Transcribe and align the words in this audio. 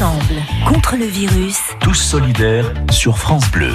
Ensemble, 0.00 0.40
contre 0.64 0.94
le 0.96 1.06
virus. 1.06 1.56
Tous 1.80 1.94
solidaires 1.94 2.72
sur 2.88 3.18
France 3.18 3.50
Bleu. 3.50 3.74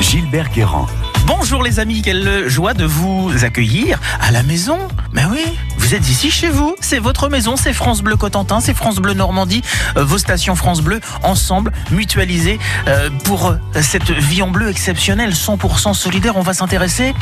Gilbert 0.00 0.50
Guérand. 0.50 0.86
Bonjour 1.26 1.62
les 1.62 1.80
amis, 1.80 2.02
quelle 2.02 2.46
joie 2.46 2.74
de 2.74 2.84
vous 2.84 3.32
accueillir 3.42 3.98
à 4.20 4.32
la 4.32 4.42
maison. 4.42 4.76
Mais 5.12 5.24
oui, 5.24 5.46
vous 5.78 5.94
êtes 5.94 6.06
ici 6.10 6.30
chez 6.30 6.50
vous, 6.50 6.76
c'est 6.80 6.98
votre 6.98 7.30
maison, 7.30 7.56
c'est 7.56 7.72
France 7.72 8.02
Bleu 8.02 8.16
Cotentin, 8.16 8.60
c'est 8.60 8.74
France 8.74 8.96
Bleu 8.96 9.14
Normandie, 9.14 9.62
euh, 9.96 10.04
vos 10.04 10.18
stations 10.18 10.56
France 10.56 10.82
Bleu 10.82 11.00
ensemble, 11.22 11.72
mutualisées 11.90 12.58
euh, 12.86 13.08
pour 13.24 13.46
euh, 13.46 13.56
cette 13.80 14.10
vie 14.10 14.42
en 14.42 14.48
bleu 14.48 14.68
exceptionnelle, 14.68 15.32
100% 15.32 15.94
solidaire. 15.94 16.36
On 16.36 16.42
va 16.42 16.52
s'intéresser 16.52 17.14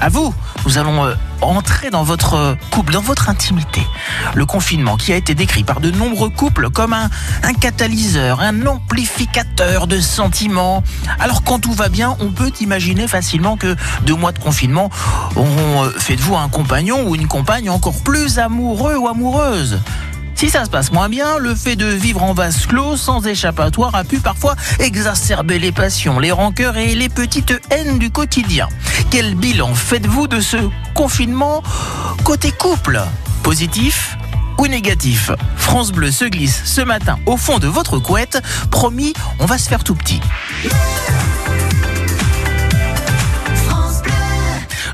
à 0.00 0.08
vous. 0.08 0.34
Nous 0.64 0.78
allons 0.78 1.04
euh, 1.04 1.14
entrer 1.40 1.90
dans 1.90 2.02
votre 2.02 2.34
euh, 2.34 2.54
couple, 2.70 2.92
dans 2.92 3.00
votre 3.00 3.28
intimité. 3.28 3.82
Le 4.34 4.46
confinement 4.46 4.96
qui 4.96 5.12
a 5.12 5.16
été 5.16 5.34
décrit 5.34 5.64
par 5.64 5.80
de 5.80 5.90
nombreux 5.90 6.30
couples 6.30 6.70
comme 6.70 6.92
un, 6.92 7.08
catalyseur, 7.60 8.40
un 8.40 8.66
amplificateur 8.66 9.86
de 9.86 10.00
sentiments. 10.00 10.82
Alors 11.20 11.42
quand 11.42 11.60
tout 11.60 11.72
va 11.72 11.88
bien, 11.88 12.16
on 12.20 12.30
peut 12.30 12.52
imaginer 12.60 13.08
facilement 13.08 13.56
que 13.56 13.76
deux 14.02 14.14
mois 14.14 14.32
de 14.32 14.38
confinement 14.38 14.90
auront 15.36 15.84
euh, 15.84 15.90
fait 15.90 16.16
de 16.16 16.22
vous 16.22 16.36
un 16.36 16.48
compagnon 16.48 17.08
ou 17.08 17.14
une 17.14 17.28
compagne 17.28 17.70
encore 17.70 18.02
plus 18.02 18.38
amoureux 18.38 18.96
ou 18.96 19.08
amoureuse. 19.08 19.80
Si 20.36 20.50
ça 20.50 20.66
se 20.66 20.70
passe 20.70 20.92
moins 20.92 21.08
bien, 21.08 21.38
le 21.38 21.54
fait 21.54 21.76
de 21.76 21.86
vivre 21.86 22.22
en 22.22 22.34
vase 22.34 22.66
clos 22.66 22.98
sans 22.98 23.26
échappatoire 23.26 23.94
a 23.94 24.04
pu 24.04 24.20
parfois 24.20 24.54
exacerber 24.80 25.58
les 25.58 25.72
passions, 25.72 26.18
les 26.18 26.30
rancœurs 26.30 26.76
et 26.76 26.94
les 26.94 27.08
petites 27.08 27.58
haines 27.70 27.98
du 27.98 28.10
quotidien. 28.10 28.68
Quel 29.10 29.34
bilan 29.34 29.74
faites-vous 29.74 30.28
de 30.28 30.40
ce 30.40 30.58
confinement 30.94 31.62
côté 32.22 32.52
couple? 32.52 33.00
Positif 33.42 34.18
ou 34.58 34.66
négatif? 34.66 35.30
France 35.56 35.90
Bleu 35.90 36.10
se 36.10 36.26
glisse 36.26 36.62
ce 36.66 36.82
matin 36.82 37.18
au 37.24 37.38
fond 37.38 37.58
de 37.58 37.66
votre 37.66 37.98
couette. 37.98 38.42
Promis, 38.70 39.14
on 39.38 39.46
va 39.46 39.56
se 39.56 39.70
faire 39.70 39.84
tout 39.84 39.94
petit. 39.94 40.20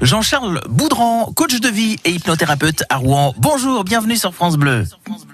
Jean-Charles 0.03 0.61
Boudran, 0.69 1.33
coach 1.33 1.61
de 1.61 1.69
vie 1.69 1.97
et 2.05 2.11
hypnothérapeute 2.11 2.83
à 2.89 2.97
Rouen. 2.97 3.35
Bonjour, 3.39 3.85
bienvenue 3.85 4.17
sur 4.17 4.35
France 4.35 4.57
Bleu. 4.57 4.85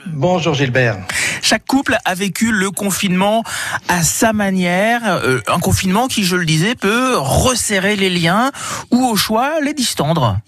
Bonjour 0.08 0.52
Gilbert. 0.52 0.98
Chaque 1.41 1.64
couple 1.64 1.97
a 2.05 2.14
vécu 2.14 2.52
le 2.52 2.70
confinement 2.70 3.44
à 3.89 4.02
sa 4.02 4.34
manière. 4.34 5.00
Euh, 5.06 5.41
un 5.48 5.58
confinement 5.58 6.06
qui, 6.06 6.22
je 6.22 6.36
le 6.36 6.44
disais, 6.44 6.74
peut 6.74 7.16
resserrer 7.16 7.96
les 7.96 8.11
liens 8.11 8.52
ou 8.91 9.06
au 9.06 9.16
choix 9.16 9.58
les 9.62 9.72
distendre. 9.72 10.39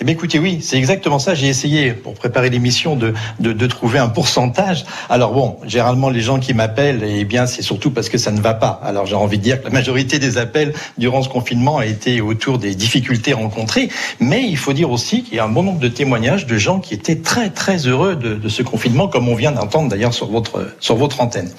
Eh 0.00 0.04
bien, 0.04 0.14
écoutez, 0.14 0.38
oui, 0.38 0.58
c'est 0.62 0.76
exactement 0.76 1.18
ça. 1.18 1.34
J'ai 1.34 1.48
essayé, 1.48 1.92
pour 1.92 2.14
préparer 2.14 2.50
l'émission, 2.50 2.96
de, 2.96 3.14
de, 3.40 3.52
de, 3.52 3.66
trouver 3.66 3.98
un 3.98 4.08
pourcentage. 4.08 4.84
Alors 5.08 5.32
bon, 5.32 5.56
généralement, 5.64 6.10
les 6.10 6.20
gens 6.20 6.38
qui 6.38 6.54
m'appellent, 6.54 7.02
eh 7.04 7.24
bien, 7.24 7.46
c'est 7.46 7.62
surtout 7.62 7.90
parce 7.90 8.08
que 8.08 8.18
ça 8.18 8.30
ne 8.30 8.40
va 8.40 8.54
pas. 8.54 8.80
Alors 8.82 9.06
j'ai 9.06 9.14
envie 9.14 9.38
de 9.38 9.42
dire 9.42 9.60
que 9.60 9.64
la 9.64 9.72
majorité 9.72 10.18
des 10.18 10.38
appels 10.38 10.74
durant 10.96 11.22
ce 11.22 11.28
confinement 11.28 11.78
a 11.78 11.86
été 11.86 12.20
autour 12.20 12.58
des 12.58 12.74
difficultés 12.74 13.32
rencontrées. 13.32 13.88
Mais 14.20 14.44
il 14.48 14.56
faut 14.56 14.72
dire 14.72 14.90
aussi 14.90 15.22
qu'il 15.22 15.34
y 15.34 15.40
a 15.40 15.44
un 15.44 15.48
bon 15.48 15.62
nombre 15.62 15.80
de 15.80 15.88
témoignages 15.88 16.46
de 16.46 16.56
gens 16.56 16.80
qui 16.80 16.94
étaient 16.94 17.16
très, 17.16 17.50
très 17.50 17.86
heureux 17.86 18.16
de, 18.16 18.34
de 18.34 18.48
ce 18.48 18.62
confinement, 18.62 19.08
comme 19.08 19.28
on 19.28 19.34
vient 19.34 19.52
d'entendre 19.52 19.88
d'ailleurs 19.88 20.14
sur 20.14 20.26
votre, 20.26 20.74
sur 20.80 20.96
votre 20.96 21.20
antenne. 21.20 21.50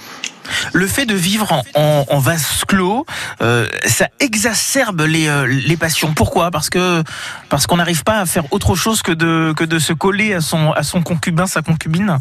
Le 0.73 0.88
fait 0.88 1.05
de 1.05 1.16
vivre 1.16 1.64
en, 1.73 2.05
en, 2.09 2.19
vase 2.19 2.64
clos, 2.67 3.05
euh, 3.42 3.67
ça 3.86 4.08
exacerbe 4.19 5.02
les, 5.02 5.28
euh, 5.28 5.45
les 5.45 5.78
passions. 5.78 6.14
Pourquoi? 6.14 6.52
Parce 6.52 6.69
que 6.69 7.03
parce 7.50 7.67
qu'on 7.67 7.78
n'arrive 7.78 8.03
pas 8.03 8.19
à 8.19 8.25
faire 8.25 8.52
autre 8.52 8.75
chose 8.75 9.02
que 9.02 9.11
de 9.11 9.53
que 9.55 9.64
de 9.64 9.80
se 9.80 9.94
coller 9.94 10.33
à 10.33 10.42
son 10.42 10.72
à 10.72 10.83
son 10.83 11.02
concubin, 11.02 11.47
sa 11.47 11.61
concubine? 11.61 12.20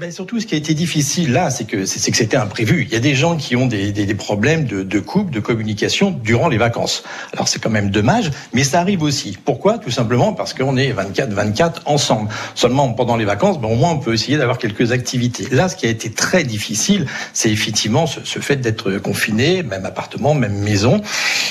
Ben 0.00 0.10
surtout, 0.10 0.40
ce 0.40 0.46
qui 0.46 0.54
a 0.54 0.58
été 0.58 0.72
difficile 0.72 1.32
là, 1.32 1.50
c'est 1.50 1.66
que 1.66 1.84
c'était 1.84 2.36
imprévu. 2.36 2.86
Il 2.88 2.94
y 2.94 2.96
a 2.96 3.00
des 3.00 3.14
gens 3.14 3.36
qui 3.36 3.56
ont 3.56 3.66
des, 3.66 3.92
des, 3.92 4.06
des 4.06 4.14
problèmes 4.14 4.64
de, 4.64 4.82
de 4.82 5.00
couple, 5.00 5.30
de 5.30 5.38
communication 5.38 6.10
durant 6.10 6.48
les 6.48 6.56
vacances. 6.56 7.04
Alors 7.34 7.46
c'est 7.46 7.62
quand 7.62 7.68
même 7.68 7.90
dommage, 7.90 8.30
mais 8.54 8.64
ça 8.64 8.80
arrive 8.80 9.02
aussi. 9.02 9.36
Pourquoi? 9.44 9.76
Tout 9.76 9.90
simplement 9.90 10.32
parce 10.32 10.54
qu'on 10.54 10.78
est 10.78 10.94
24-24 10.94 11.82
ensemble. 11.84 12.30
Seulement 12.54 12.90
pendant 12.94 13.16
les 13.16 13.26
vacances, 13.26 13.60
ben, 13.60 13.68
au 13.68 13.74
moins 13.76 13.90
on 13.90 13.98
peut 13.98 14.14
essayer 14.14 14.38
d'avoir 14.38 14.56
quelques 14.56 14.92
activités. 14.92 15.46
Là, 15.50 15.68
ce 15.68 15.76
qui 15.76 15.84
a 15.84 15.90
été 15.90 16.10
très 16.10 16.42
difficile, 16.42 17.06
c'est 17.34 17.50
effectivement 17.50 18.06
ce, 18.06 18.20
ce 18.24 18.38
fait 18.38 18.56
d'être 18.56 18.92
confiné, 18.92 19.62
même 19.62 19.84
appartement, 19.84 20.32
même 20.32 20.56
maison. 20.56 21.02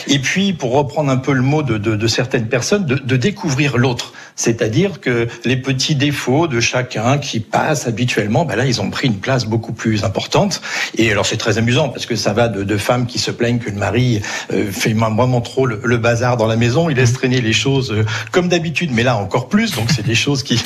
Et 0.07 0.19
puis, 0.19 0.53
pour 0.53 0.71
reprendre 0.73 1.11
un 1.11 1.17
peu 1.17 1.33
le 1.33 1.41
mot 1.41 1.63
de, 1.63 1.77
de, 1.77 1.95
de 1.95 2.07
certaines 2.07 2.47
personnes, 2.47 2.85
de, 2.85 3.17
découvrir 3.17 3.77
l'autre. 3.77 4.13
C'est-à-dire 4.35 4.99
que 4.99 5.27
les 5.45 5.57
petits 5.57 5.95
défauts 5.95 6.47
de 6.47 6.59
chacun 6.59 7.17
qui 7.17 7.39
passe 7.39 7.87
habituellement, 7.87 8.30
ben 8.45 8.55
là, 8.55 8.65
ils 8.65 8.81
ont 8.81 8.89
pris 8.89 9.07
une 9.07 9.19
place 9.19 9.45
beaucoup 9.45 9.73
plus 9.73 10.03
importante. 10.03 10.61
Et 10.97 11.11
alors, 11.11 11.25
c'est 11.25 11.37
très 11.37 11.57
amusant 11.57 11.89
parce 11.89 12.05
que 12.05 12.15
ça 12.15 12.33
va 12.33 12.47
de, 12.47 12.77
femmes 12.77 13.05
qui 13.05 13.19
se 13.19 13.31
plaignent 13.31 13.59
que 13.59 13.69
le 13.69 13.77
mari 13.77 14.21
euh, 14.51 14.71
fait 14.71 14.93
vraiment 14.93 15.41
trop 15.41 15.65
le, 15.65 15.97
bazar 15.97 16.37
dans 16.37 16.47
la 16.47 16.55
maison. 16.55 16.89
Il 16.89 16.97
laisse 16.97 17.13
traîner 17.13 17.41
les 17.41 17.53
choses 17.53 17.91
euh, 17.91 18.05
comme 18.31 18.47
d'habitude, 18.47 18.91
mais 18.91 19.03
là 19.03 19.17
encore 19.17 19.49
plus. 19.49 19.71
Donc, 19.71 19.89
c'est 19.91 20.05
des 20.05 20.15
choses 20.15 20.43
qui, 20.43 20.59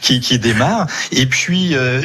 qui, 0.00 0.38
démarrent. 0.38 0.86
Et 1.12 1.26
puis, 1.26 1.74
euh, 1.74 2.02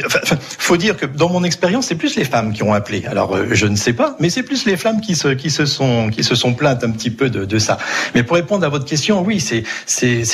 faut 0.58 0.76
dire 0.76 0.96
que 0.96 1.06
dans 1.06 1.28
mon 1.28 1.44
expérience, 1.44 1.86
c'est 1.86 1.94
plus 1.94 2.16
les 2.16 2.24
femmes 2.24 2.52
qui 2.52 2.62
ont 2.62 2.72
appelé. 2.72 3.04
Alors, 3.06 3.34
euh, 3.34 3.48
je 3.52 3.66
ne 3.66 3.76
sais 3.76 3.92
pas, 3.92 4.16
mais 4.20 4.30
c'est 4.30 4.42
plus 4.42 4.66
les 4.66 4.76
femmes 4.76 5.00
qui 5.00 5.14
se, 5.14 5.28
qui 5.28 5.50
se 5.50 5.66
sont, 5.66 6.10
qui 6.10 6.24
se 6.24 6.34
sont 6.34 6.54
plaintes 6.54 6.84
un 6.84 6.90
petit 6.90 7.10
peu 7.10 7.30
de, 7.30 7.58
ça. 7.58 7.78
Mais 8.14 8.22
pour 8.22 8.36
répondre 8.36 8.64
à 8.64 8.68
votre 8.68 8.84
question, 8.84 9.22
oui, 9.22 9.40
c'est, 9.40 9.64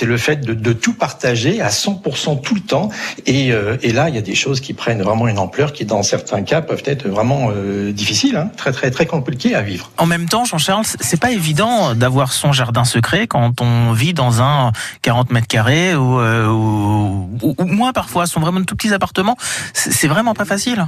le 0.04 0.16
fait 0.16 0.40
de, 0.40 0.54
de 0.54 0.72
tout 0.72 0.92
partager 0.92 1.60
à 1.60 1.68
100% 1.68 2.42
tout 2.42 2.54
le 2.54 2.60
temps. 2.60 2.90
Et, 3.26 3.52
euh, 3.52 3.76
et, 3.82 3.92
là, 3.92 4.08
il 4.08 4.14
y 4.14 4.18
a 4.18 4.22
des 4.22 4.34
choses 4.34 4.53
qui 4.60 4.74
prennent 4.74 5.02
vraiment 5.02 5.28
une 5.28 5.38
ampleur 5.38 5.72
qui, 5.72 5.84
dans 5.84 6.02
certains 6.02 6.42
cas, 6.42 6.62
peuvent 6.62 6.82
être 6.84 7.08
vraiment 7.08 7.50
euh, 7.50 7.92
difficiles, 7.92 8.36
hein, 8.36 8.50
très 8.56 8.72
très 8.72 8.90
très 8.90 9.06
compliquées 9.06 9.54
à 9.54 9.62
vivre. 9.62 9.90
En 9.98 10.06
même 10.06 10.28
temps, 10.28 10.44
Jean-Charles, 10.44 10.84
c'est 11.00 11.20
pas 11.20 11.30
évident 11.30 11.94
d'avoir 11.94 12.32
son 12.32 12.52
jardin 12.52 12.84
secret 12.84 13.26
quand 13.26 13.60
on 13.60 13.92
vit 13.92 14.14
dans 14.14 14.42
un 14.42 14.72
40 15.02 15.30
mètres 15.30 15.46
carrés 15.46 15.94
ou, 15.94 16.20
euh, 16.20 16.46
ou, 16.48 17.54
moins 17.64 17.92
parfois, 17.92 18.26
ce 18.26 18.32
sont 18.32 18.40
vraiment 18.40 18.60
de 18.60 18.64
tout 18.64 18.76
petits 18.76 18.92
appartements. 18.92 19.36
C'est 19.72 20.08
vraiment 20.08 20.34
pas 20.34 20.44
facile. 20.44 20.86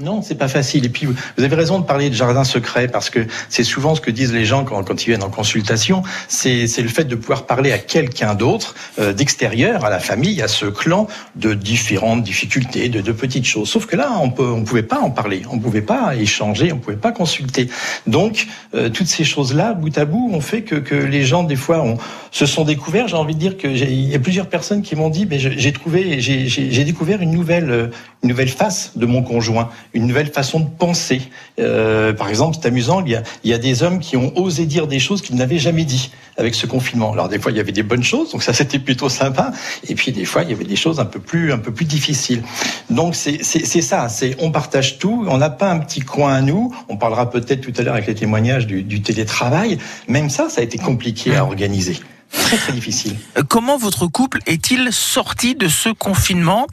Non, 0.00 0.22
c'est 0.22 0.36
pas 0.36 0.48
facile. 0.48 0.86
Et 0.86 0.88
puis, 0.88 1.04
vous 1.04 1.44
avez 1.44 1.54
raison 1.54 1.78
de 1.78 1.84
parler 1.84 2.08
de 2.08 2.14
jardin 2.14 2.44
secret 2.44 2.88
parce 2.88 3.10
que 3.10 3.26
c'est 3.50 3.62
souvent 3.62 3.94
ce 3.94 4.00
que 4.00 4.10
disent 4.10 4.32
les 4.32 4.46
gens 4.46 4.64
quand, 4.64 5.02
ils 5.02 5.06
viennent 5.06 5.22
en 5.22 5.28
consultation. 5.28 6.02
C'est 6.28 6.66
le 6.78 6.88
fait 6.88 7.04
de 7.04 7.14
pouvoir 7.14 7.44
parler 7.44 7.72
à 7.72 7.78
quelqu'un 7.78 8.34
d'autre, 8.34 8.74
euh, 8.98 9.12
d'extérieur, 9.12 9.84
à 9.84 9.90
la 9.90 10.00
famille, 10.00 10.40
à 10.40 10.48
ce 10.48 10.64
clan, 10.64 11.08
de 11.36 11.52
différentes 11.52 12.22
difficultés, 12.22 12.88
de, 12.88 13.02
de 13.02 13.12
petites 13.12 13.44
choses. 13.44 13.68
Sauf 13.68 13.84
que 13.84 13.96
là, 13.96 14.12
on 14.18 14.30
peut, 14.30 14.46
on 14.46 14.64
pouvait 14.64 14.82
pas 14.82 14.98
en 14.98 15.10
parler, 15.10 15.42
on 15.50 15.58
pouvait 15.58 15.82
pas 15.82 16.16
échanger, 16.16 16.72
on 16.72 16.78
pouvait 16.78 16.96
pas 16.96 17.12
consulter. 17.12 17.68
Donc, 18.06 18.46
euh, 18.74 18.88
toutes 18.88 19.08
ces 19.08 19.24
choses-là, 19.24 19.74
bout 19.74 19.96
à 19.98 20.06
bout, 20.06 20.30
ont 20.32 20.40
fait 20.40 20.62
que, 20.62 20.76
que 20.76 20.94
les 20.94 21.26
gens, 21.26 21.42
des 21.42 21.56
fois, 21.56 21.82
ont, 21.82 21.98
se 22.32 22.46
sont 22.46 22.64
découverts. 22.64 23.06
J'ai 23.06 23.16
envie 23.16 23.34
de 23.34 23.40
dire 23.40 23.56
que 23.56 23.68
il 23.68 24.10
y 24.10 24.14
a 24.14 24.18
plusieurs 24.18 24.48
personnes 24.48 24.82
qui 24.82 24.96
m'ont 24.96 25.10
dit, 25.10 25.26
mais 25.26 25.38
j'ai 25.38 25.72
trouvé, 25.72 26.20
j'ai 26.20 26.84
découvert 26.84 27.22
une 27.22 27.30
nouvelle, 27.30 27.90
une 28.22 28.28
nouvelle 28.28 28.48
face 28.48 28.92
de 28.96 29.06
mon 29.06 29.22
conjoint 29.22 29.68
une 29.94 30.06
nouvelle 30.06 30.28
façon 30.28 30.60
de 30.60 30.68
penser. 30.68 31.22
Euh, 31.58 32.12
par 32.12 32.28
exemple, 32.28 32.56
c'est 32.60 32.68
amusant, 32.68 33.04
il 33.04 33.12
y, 33.12 33.16
a, 33.16 33.22
il 33.44 33.50
y 33.50 33.54
a 33.54 33.58
des 33.58 33.82
hommes 33.82 34.00
qui 34.00 34.16
ont 34.16 34.32
osé 34.36 34.66
dire 34.66 34.86
des 34.86 34.98
choses 34.98 35.22
qu'ils 35.22 35.36
n'avaient 35.36 35.58
jamais 35.58 35.84
dit 35.84 36.10
avec 36.36 36.54
ce 36.54 36.66
confinement. 36.66 37.12
Alors 37.12 37.28
des 37.28 37.38
fois, 37.38 37.52
il 37.52 37.58
y 37.58 37.60
avait 37.60 37.72
des 37.72 37.82
bonnes 37.82 38.02
choses, 38.02 38.32
donc 38.32 38.42
ça 38.42 38.52
c'était 38.52 38.78
plutôt 38.78 39.08
sympa. 39.08 39.52
Et 39.88 39.94
puis 39.94 40.12
des 40.12 40.24
fois, 40.24 40.42
il 40.42 40.50
y 40.50 40.52
avait 40.52 40.64
des 40.64 40.76
choses 40.76 41.00
un 41.00 41.04
peu 41.04 41.20
plus, 41.20 41.52
un 41.52 41.58
peu 41.58 41.72
plus 41.72 41.84
difficiles. 41.84 42.42
Donc 42.90 43.14
c'est 43.14 43.42
ça, 43.42 44.08
c'est 44.08 44.36
on 44.40 44.50
partage 44.50 44.98
tout. 44.98 45.26
On 45.28 45.38
n'a 45.38 45.50
pas 45.50 45.70
un 45.70 45.78
petit 45.78 46.00
coin 46.00 46.34
à 46.34 46.40
nous. 46.40 46.74
On 46.88 46.96
parlera 46.96 47.30
peut-être 47.30 47.60
tout 47.60 47.72
à 47.76 47.82
l'heure 47.82 47.94
avec 47.94 48.06
les 48.06 48.14
témoignages 48.14 48.66
du, 48.66 48.82
du 48.82 49.02
télétravail. 49.02 49.78
Même 50.08 50.30
ça, 50.30 50.48
ça 50.48 50.60
a 50.60 50.64
été 50.64 50.78
compliqué 50.78 51.36
à 51.36 51.44
organiser. 51.44 51.98
Très 52.32 52.56
très 52.56 52.72
difficile. 52.72 53.16
Comment 53.48 53.76
votre 53.76 54.06
couple 54.06 54.40
est-il 54.46 54.92
sorti 54.92 55.54
de 55.54 55.68
ce 55.68 55.88
confinement? 55.90 56.66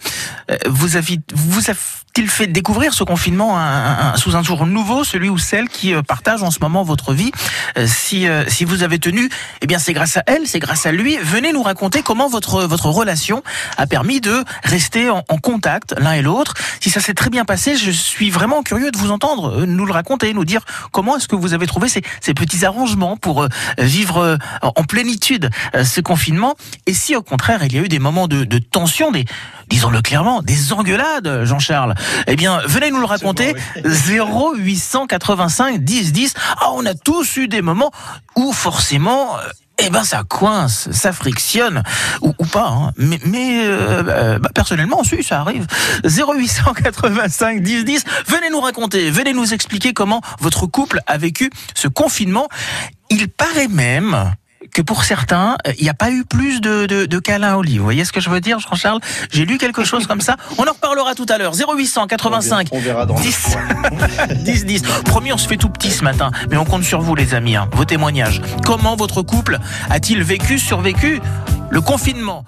Vous 0.67 0.95
avez, 0.95 1.19
vous 1.33 1.69
a-t-il 2.09 2.27
fait 2.27 2.47
découvrir 2.47 2.93
ce 2.93 3.03
confinement 3.03 3.59
sous 4.15 4.35
un 4.35 4.41
jour 4.41 4.65
nouveau, 4.65 5.03
celui 5.03 5.29
ou 5.29 5.37
celle 5.37 5.69
qui 5.69 5.93
partage 6.07 6.41
en 6.41 6.49
ce 6.49 6.57
moment 6.59 6.83
votre 6.83 7.13
vie 7.13 7.31
Si 7.85 8.25
si 8.47 8.65
vous 8.65 8.81
avez 8.81 8.97
tenu, 8.97 9.29
eh 9.61 9.67
bien 9.67 9.77
c'est 9.77 9.93
grâce 9.93 10.17
à 10.17 10.23
elle, 10.25 10.47
c'est 10.47 10.59
grâce 10.59 10.87
à 10.87 10.91
lui. 10.91 11.17
Venez 11.17 11.53
nous 11.53 11.61
raconter 11.61 12.01
comment 12.01 12.27
votre 12.27 12.63
votre 12.63 12.87
relation 12.87 13.43
a 13.77 13.85
permis 13.85 14.21
de 14.21 14.43
rester 14.63 15.11
en, 15.11 15.23
en 15.29 15.37
contact 15.37 15.93
l'un 15.99 16.13
et 16.13 16.23
l'autre. 16.23 16.55
Si 16.79 16.89
ça 16.89 16.99
s'est 16.99 17.13
très 17.13 17.29
bien 17.29 17.45
passé, 17.45 17.75
je 17.75 17.91
suis 17.91 18.31
vraiment 18.31 18.63
curieux 18.63 18.89
de 18.89 18.97
vous 18.97 19.11
entendre 19.11 19.65
nous 19.67 19.85
le 19.85 19.93
raconter, 19.93 20.33
nous 20.33 20.45
dire 20.45 20.61
comment 20.91 21.17
est-ce 21.17 21.27
que 21.27 21.35
vous 21.35 21.53
avez 21.53 21.67
trouvé 21.67 21.89
ces, 21.89 22.01
ces 22.21 22.33
petits 22.33 22.65
arrangements 22.65 23.17
pour 23.17 23.47
vivre 23.77 24.39
en 24.63 24.83
plénitude 24.83 25.51
ce 25.83 26.01
confinement 26.01 26.55
Et 26.87 26.93
si 26.95 27.15
au 27.15 27.21
contraire 27.21 27.63
il 27.63 27.73
y 27.73 27.77
a 27.77 27.81
eu 27.81 27.87
des 27.87 27.99
moments 27.99 28.27
de, 28.27 28.45
de 28.45 28.57
tension, 28.57 29.11
des, 29.11 29.25
disons-le 29.69 30.01
clairement, 30.01 30.41
des 30.41 30.73
engueulades, 30.73 31.45
Jean-Charles 31.45 31.93
Eh 32.27 32.35
bien, 32.35 32.61
venez 32.65 32.91
nous 32.91 32.99
le 32.99 33.05
raconter. 33.05 33.55
0885 33.83 35.83
10 35.83 36.11
10. 36.11 36.33
Ah, 36.57 36.71
on 36.73 36.85
a 36.85 36.93
tous 36.93 37.37
eu 37.37 37.47
des 37.47 37.61
moments 37.61 37.91
où 38.35 38.53
forcément 38.53 39.37
eh 39.81 39.89
ben 39.89 40.03
ça 40.03 40.23
coince, 40.27 40.91
ça 40.91 41.13
frictionne 41.13 41.83
ou, 42.21 42.33
ou 42.37 42.45
pas. 42.45 42.67
Hein. 42.67 42.91
Mais, 42.97 43.19
mais 43.23 43.61
euh, 43.63 44.37
bah, 44.37 44.49
personnellement, 44.53 45.03
si 45.03 45.23
ça 45.23 45.39
arrive. 45.39 45.65
0885 46.03 47.61
10 47.61 47.85
10. 47.85 48.03
Venez 48.27 48.49
nous 48.49 48.59
raconter, 48.59 49.09
venez 49.09 49.33
nous 49.33 49.53
expliquer 49.53 49.93
comment 49.93 50.21
votre 50.39 50.65
couple 50.65 50.99
a 51.07 51.17
vécu 51.17 51.49
ce 51.75 51.87
confinement. 51.87 52.49
Il 53.09 53.29
paraît 53.29 53.69
même 53.69 54.33
que 54.73 54.81
pour 54.81 55.03
certains, 55.03 55.57
il 55.77 55.83
n'y 55.83 55.89
a 55.89 55.93
pas 55.93 56.11
eu 56.11 56.23
plus 56.25 56.61
de, 56.61 56.85
de, 56.85 57.05
de 57.05 57.19
câlins 57.19 57.55
au 57.55 57.61
lit. 57.61 57.77
Vous 57.77 57.83
voyez 57.83 58.05
ce 58.05 58.11
que 58.11 58.19
je 58.21 58.29
veux 58.29 58.41
dire, 58.41 58.59
Jean-Charles? 58.59 58.99
J'ai 59.31 59.45
lu 59.45 59.57
quelque 59.57 59.83
chose 59.83 60.07
comme 60.07 60.21
ça. 60.21 60.35
On 60.57 60.63
en 60.63 60.71
reparlera 60.71 61.15
tout 61.15 61.25
à 61.29 61.37
l'heure. 61.37 61.53
0800 61.55 62.07
85 62.07 62.67
On 62.71 62.79
verra 62.79 63.05
dans 63.05 63.15
10 63.19 63.57
10 64.43 64.65
10. 64.65 64.81
Promis, 65.05 65.33
on 65.33 65.37
se 65.37 65.47
fait 65.47 65.57
tout 65.57 65.69
petit 65.69 65.91
ce 65.91 66.03
matin, 66.03 66.31
mais 66.49 66.57
on 66.57 66.65
compte 66.65 66.83
sur 66.83 67.01
vous, 67.01 67.15
les 67.15 67.33
amis. 67.33 67.55
hein. 67.55 67.67
Vos 67.73 67.85
témoignages. 67.85 68.41
Comment 68.65 68.95
votre 68.95 69.21
couple 69.21 69.59
a-t-il 69.89 70.23
vécu, 70.23 70.59
survécu 70.59 71.21
le 71.69 71.81
confinement? 71.81 72.45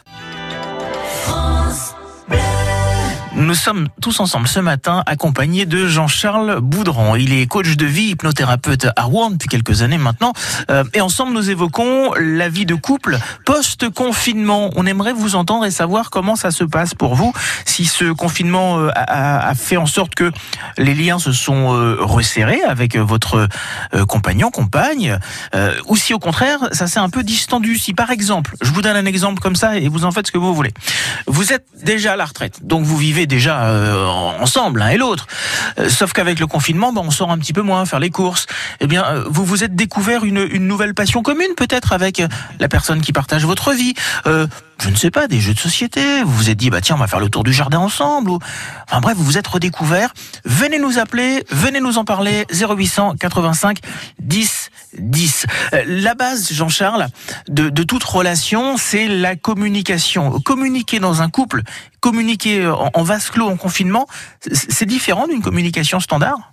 Nous 3.41 3.55
sommes 3.55 3.87
tous 3.99 4.19
ensemble 4.19 4.47
ce 4.47 4.59
matin 4.59 5.01
accompagnés 5.07 5.65
de 5.65 5.87
Jean-Charles 5.87 6.59
Boudran. 6.61 7.15
Il 7.15 7.33
est 7.33 7.47
coach 7.47 7.75
de 7.75 7.87
vie, 7.87 8.09
hypnothérapeute 8.09 8.89
à 8.95 9.01
Rouen 9.01 9.31
depuis 9.31 9.49
quelques 9.49 9.81
années 9.81 9.97
maintenant. 9.97 10.33
Euh, 10.69 10.83
et 10.93 11.01
ensemble, 11.01 11.33
nous 11.33 11.49
évoquons 11.49 12.13
la 12.19 12.49
vie 12.49 12.67
de 12.67 12.75
couple 12.75 13.17
post-confinement. 13.45 14.69
On 14.75 14.85
aimerait 14.85 15.13
vous 15.13 15.33
entendre 15.33 15.65
et 15.65 15.71
savoir 15.71 16.11
comment 16.11 16.35
ça 16.35 16.51
se 16.51 16.63
passe 16.63 16.93
pour 16.93 17.15
vous. 17.15 17.33
Si 17.65 17.85
ce 17.85 18.11
confinement 18.11 18.77
euh, 18.77 18.89
a, 18.93 19.47
a 19.47 19.55
fait 19.55 19.77
en 19.77 19.87
sorte 19.87 20.13
que 20.13 20.31
les 20.77 20.93
liens 20.93 21.17
se 21.17 21.31
sont 21.31 21.75
euh, 21.75 21.97
resserrés 21.99 22.61
avec 22.61 22.95
votre 22.95 23.49
euh, 23.95 24.05
compagnon, 24.05 24.51
compagne, 24.51 25.17
euh, 25.55 25.73
ou 25.87 25.95
si 25.95 26.13
au 26.13 26.19
contraire, 26.19 26.59
ça 26.73 26.85
s'est 26.85 26.99
un 26.99 27.09
peu 27.09 27.23
distendu. 27.23 27.75
Si 27.75 27.95
par 27.95 28.11
exemple, 28.11 28.55
je 28.61 28.69
vous 28.71 28.83
donne 28.83 28.97
un 28.97 29.05
exemple 29.07 29.41
comme 29.41 29.55
ça 29.55 29.79
et 29.79 29.87
vous 29.87 30.05
en 30.05 30.11
faites 30.11 30.27
ce 30.27 30.31
que 30.31 30.37
vous 30.37 30.53
voulez. 30.53 30.73
Vous 31.25 31.53
êtes 31.53 31.65
déjà 31.83 32.13
à 32.13 32.15
la 32.15 32.25
retraite, 32.25 32.59
donc 32.67 32.85
vous 32.85 32.97
vivez 32.97 33.25
déjà 33.31 33.63
euh, 33.63 34.05
ensemble 34.05 34.81
l'un 34.81 34.89
et 34.89 34.97
l'autre. 34.97 35.25
Euh, 35.79 35.89
sauf 35.89 36.13
qu'avec 36.13 36.39
le 36.39 36.47
confinement, 36.47 36.93
ben, 36.93 37.01
on 37.03 37.11
sort 37.11 37.31
un 37.31 37.37
petit 37.37 37.53
peu 37.53 37.61
moins 37.61 37.85
faire 37.85 37.99
les 37.99 38.11
courses. 38.11 38.45
Eh 38.81 38.87
bien, 38.87 39.03
euh, 39.05 39.23
vous 39.27 39.45
vous 39.45 39.63
êtes 39.63 39.75
découvert 39.75 40.25
une, 40.25 40.41
nouvelle 40.67 40.93
passion 40.93 41.23
commune 41.23 41.55
peut-être 41.55 41.93
avec 41.93 42.21
la 42.59 42.67
personne 42.67 43.01
qui 43.01 43.13
partage 43.13 43.45
votre 43.45 43.71
vie. 43.71 43.93
Je 44.81 44.89
ne 44.89 44.95
sais 44.95 45.11
pas, 45.11 45.27
des 45.27 45.39
jeux 45.39 45.53
de 45.53 45.59
société. 45.59 46.23
Vous 46.23 46.33
vous 46.33 46.49
êtes 46.49 46.57
dit, 46.57 46.71
bah 46.71 46.81
tiens, 46.81 46.95
on 46.95 46.99
va 46.99 47.05
faire 47.05 47.19
le 47.19 47.29
tour 47.29 47.43
du 47.43 47.53
jardin 47.53 47.77
ensemble. 47.77 48.31
Ou... 48.31 48.39
Enfin 48.87 48.99
bref, 48.99 49.15
vous 49.15 49.23
vous 49.23 49.37
êtes 49.37 49.45
redécouvert. 49.45 50.11
Venez 50.43 50.79
nous 50.79 50.97
appeler, 50.97 51.43
venez 51.51 51.79
nous 51.79 51.99
en 51.99 52.03
parler. 52.03 52.47
0800 52.51 53.15
85 53.19 53.77
10 54.19 54.71
10. 54.97 55.45
Euh, 55.73 55.83
La 55.85 56.15
base, 56.15 56.51
Jean-Charles, 56.51 57.07
de, 57.47 57.69
de 57.69 57.83
toute 57.83 58.03
relation, 58.03 58.77
c'est 58.77 59.07
la 59.07 59.35
communication. 59.35 60.39
Communiquer 60.39 60.99
dans 60.99 61.21
un 61.21 61.29
couple, 61.29 61.61
communiquer 61.99 62.65
en, 62.67 62.89
en 62.93 63.03
vase 63.03 63.29
clos, 63.29 63.49
en 63.49 63.57
confinement, 63.57 64.07
c'est 64.51 64.85
différent 64.87 65.27
d'une 65.27 65.43
communication 65.43 65.99
standard? 65.99 66.51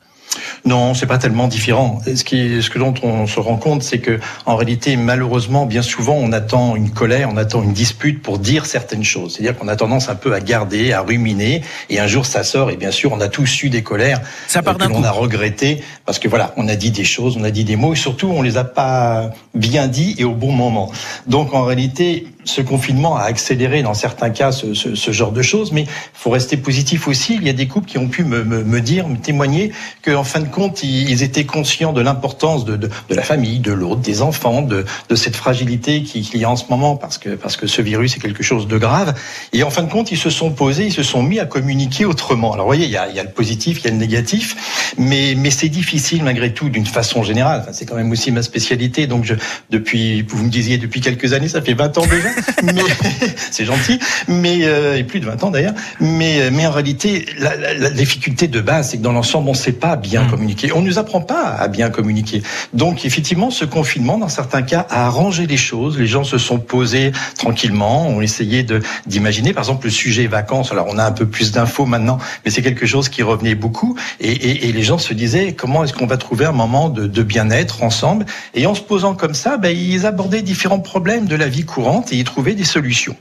Non, 0.65 0.95
c'est 0.95 1.07
pas 1.07 1.19
tellement 1.19 1.49
différent. 1.49 2.01
Ce 2.05 2.25
qui, 2.25 2.63
ce 2.63 2.71
que 2.71 2.79
dont 2.79 2.95
on 3.03 3.27
se 3.27 3.41
rend 3.41 3.57
compte, 3.57 3.83
c'est 3.83 3.99
que 3.99 4.19
en 4.47 4.57
réalité, 4.57 4.97
malheureusement, 4.97 5.67
bien 5.67 5.83
souvent, 5.83 6.15
on 6.15 6.33
attend 6.33 6.77
une 6.77 6.91
colère, 6.91 7.29
on 7.33 7.37
attend 7.37 7.63
une 7.63 7.73
dispute 7.73 8.23
pour 8.23 8.39
dire 8.39 8.67
certaines 8.67 9.05
choses. 9.05 9.35
C'est-à-dire 9.35 9.57
qu'on 9.57 9.69
a 9.69 9.77
tendance 9.77 10.09
un 10.09 10.15
peu 10.15 10.35
à 10.35 10.41
garder, 10.41 10.93
à 10.93 11.01
ruminer, 11.01 11.63
et 11.91 12.01
un 12.01 12.07
jour 12.07 12.27
ça 12.27 12.45
sort. 12.45 12.71
Et 12.71 12.77
bien 12.77 12.91
sûr, 12.91 13.13
on 13.13 13.21
a 13.21 13.29
tous 13.29 13.63
eu 13.63 13.71
des 13.71 13.83
colères 13.83 14.21
Ça 14.47 14.63
part 14.63 14.77
euh, 14.81 14.87
que 14.87 14.93
l'on 14.93 15.05
a 15.05 15.11
regretté 15.11 15.83
parce 16.05 16.19
que 16.19 16.29
voilà, 16.29 16.53
on 16.57 16.69
a 16.69 16.77
dit 16.77 16.91
des 16.91 17.05
choses, 17.05 17.37
on 17.37 17.45
a 17.45 17.51
dit 17.51 17.65
des 17.65 17.77
mots, 17.77 17.93
et 17.93 17.97
surtout, 17.97 18.29
on 18.29 18.43
les 18.43 18.57
a 18.57 18.65
pas 18.65 19.31
bien 19.55 19.87
dit 19.87 20.15
et 20.19 20.25
au 20.25 20.35
bon 20.35 20.53
moment. 20.53 20.91
Donc, 21.27 21.55
en 21.55 21.65
réalité, 21.65 22.27
ce 22.49 22.61
confinement 22.63 23.17
a 23.17 23.23
accéléré 23.23 23.83
dans 23.83 23.95
certains 23.95 24.31
cas 24.31 24.53
ce, 24.53 24.75
ce, 24.75 24.95
ce 24.95 25.11
genre 25.13 25.33
de 25.33 25.43
choses, 25.43 25.73
mais 25.73 25.87
faut 26.15 26.31
rester 26.31 26.57
positif 26.57 27.07
aussi. 27.09 27.35
Il 27.37 27.45
y 27.47 27.51
a 27.51 27.53
des 27.53 27.67
couples 27.67 27.89
qui 27.89 27.99
ont 27.99 28.09
pu 28.09 28.25
me, 28.25 28.43
me, 28.45 28.65
me 28.65 28.81
dire, 28.81 29.09
me 29.09 29.17
témoigner 29.17 29.73
que 30.03 30.11
en 30.11 30.25
fin 30.25 30.41
de 30.41 30.49
compte, 30.49 30.83
ils, 30.83 31.23
étaient 31.23 31.45
conscients 31.45 31.93
de 31.93 32.01
l'importance 32.01 32.65
de, 32.65 32.77
de, 32.77 32.89
de 33.09 33.15
la 33.15 33.23
famille, 33.23 33.59
de 33.59 33.73
l'autre, 33.73 34.01
des 34.01 34.23
enfants, 34.23 34.63
de, 34.63 34.85
de 35.09 35.15
cette 35.15 35.37
fragilité 35.37 36.03
qui- 36.03 36.23
qu'il 36.23 36.41
y 36.41 36.45
a 36.45 36.51
en 36.51 36.57
ce 36.57 36.65
moment 36.71 36.97
parce 36.97 37.19
que 37.19 37.31
parce 37.31 37.57
que 37.57 37.67
ce 37.67 37.83
virus 37.83 38.17
est 38.17 38.21
quelque 38.21 38.43
chose 38.43 38.67
de 38.67 38.79
grave. 38.79 39.15
Et 39.53 39.63
en 39.63 39.71
fin 39.71 39.83
de 39.83 39.91
compte, 39.91 40.11
ils 40.13 40.19
se 40.19 40.31
sont 40.31 40.51
posés, 40.51 40.87
ils 40.87 40.93
se 40.93 41.03
sont 41.03 41.23
mis 41.23 41.39
à 41.41 41.45
communiquer 41.47 42.05
autrement. 42.05 42.53
Alors, 42.53 42.67
vous 42.67 42.71
voyez, 42.71 42.87
il 42.87 42.91
y 42.93 42.97
a, 42.97 43.09
il 43.09 43.15
y 43.17 43.21
a 43.21 43.25
le 43.25 43.31
positif, 43.31 43.81
il 43.81 43.85
y 43.85 43.89
a 43.89 43.91
le 43.93 43.99
négatif, 43.99 44.57
mais 44.97 45.35
mais 45.37 45.51
c'est 45.51 45.69
difficile 45.69 46.23
malgré 46.23 46.53
tout 46.53 46.69
d'une 46.69 46.87
façon 46.87 47.23
générale. 47.23 47.61
Enfin, 47.63 47.73
c'est 47.73 47.87
quand 47.87 47.97
même 47.97 48.11
aussi 48.11 48.31
ma 48.31 48.43
spécialité. 48.43 49.07
Donc, 49.07 49.25
je, 49.25 49.35
depuis, 49.71 50.23
vous 50.23 50.45
me 50.45 50.51
disiez 50.51 50.79
depuis 50.79 51.01
quelques 51.01 51.33
années, 51.33 51.49
ça 51.49 51.63
fait 51.63 51.75
20 51.75 51.99
ans 51.99 52.07
déjà, 52.07 52.29
mais 52.63 52.83
c'est 53.51 53.65
gentil, 53.65 53.99
mais 54.29 54.59
euh, 54.63 54.97
et 54.97 55.05
plus 55.05 55.21
de 55.21 55.27
20 55.27 55.43
ans 55.45 55.51
d'ailleurs. 55.51 55.75
Mais 56.01 56.51
mais 56.51 56.67
en 56.67 56.71
réalité, 56.73 57.27
la, 57.39 57.57
la, 57.57 57.75
la 57.75 57.91
difficulté 57.91 58.47
de 58.49 58.61
base, 58.61 58.91
c'est 58.91 58.99
que 58.99 59.03
dans 59.03 59.13
l'ensemble, 59.13 59.49
on 59.49 59.53
ne 59.53 59.57
sait 59.57 59.73
pas 59.73 59.97
bien 59.97 60.19
Mm. 60.25 60.31
communiquer. 60.31 60.73
On 60.73 60.83
nous 60.83 60.99
apprend 60.99 61.21
pas 61.21 61.57
à 61.59 61.69
bien 61.69 61.91
communiquer. 61.91 62.43
Donc, 62.73 63.05
effectivement, 63.05 63.51
ce 63.51 63.65
confinement, 63.65 64.19
dans 64.19 64.29
certains 64.29 64.63
cas, 64.63 64.87
a 64.91 65.07
arrangé 65.07 65.47
les 65.47 65.57
choses. 65.57 65.99
Les 65.99 66.07
gens 66.07 66.25
se 66.25 66.39
sont 66.39 66.59
posés 66.59 67.13
tranquillement, 67.37 68.09
ont 68.09 68.21
essayé 68.21 68.63
de 68.63 68.81
d'imaginer, 69.07 69.53
par 69.53 69.65
exemple, 69.65 69.87
le 69.87 69.91
sujet 69.91 70.27
vacances. 70.27 70.73
Alors, 70.73 70.87
on 70.91 70.99
a 70.99 71.05
un 71.05 71.13
peu 71.13 71.27
plus 71.27 71.53
d'infos 71.53 71.87
maintenant, 71.87 72.19
mais 72.45 72.51
c'est 72.51 72.63
quelque 72.63 72.87
chose 72.87 73.09
qui 73.09 73.23
revenait 73.23 73.55
beaucoup. 73.55 73.97
Et, 74.21 74.31
et, 74.33 74.69
et 74.69 74.78
les 74.79 74.85
gens 74.85 74.99
se 74.99 75.13
disaient, 75.13 75.55
comment 75.55 75.83
est-ce 75.83 75.93
qu'on 75.93 76.07
va 76.07 76.17
trouver 76.17 76.45
un 76.45 76.53
moment 76.53 76.89
de, 76.89 77.23
bien-être 77.25 77.83
ensemble? 77.83 78.27
Et 78.55 78.65
en 78.65 78.77
se 78.77 78.81
posant 78.81 79.17
comme 79.17 79.35
ça, 79.35 79.57
ben, 79.57 79.77
ils 79.77 80.07
abordaient 80.07 80.41
différents 80.41 80.79
problèmes 80.79 81.27
de 81.27 81.35
la 81.35 81.49
vie 81.49 81.65
courante 81.65 82.13
et 82.13 82.17
ils 82.17 82.23
trouvaient 82.23 82.55
des 82.55 82.63
solutions. 82.63 83.17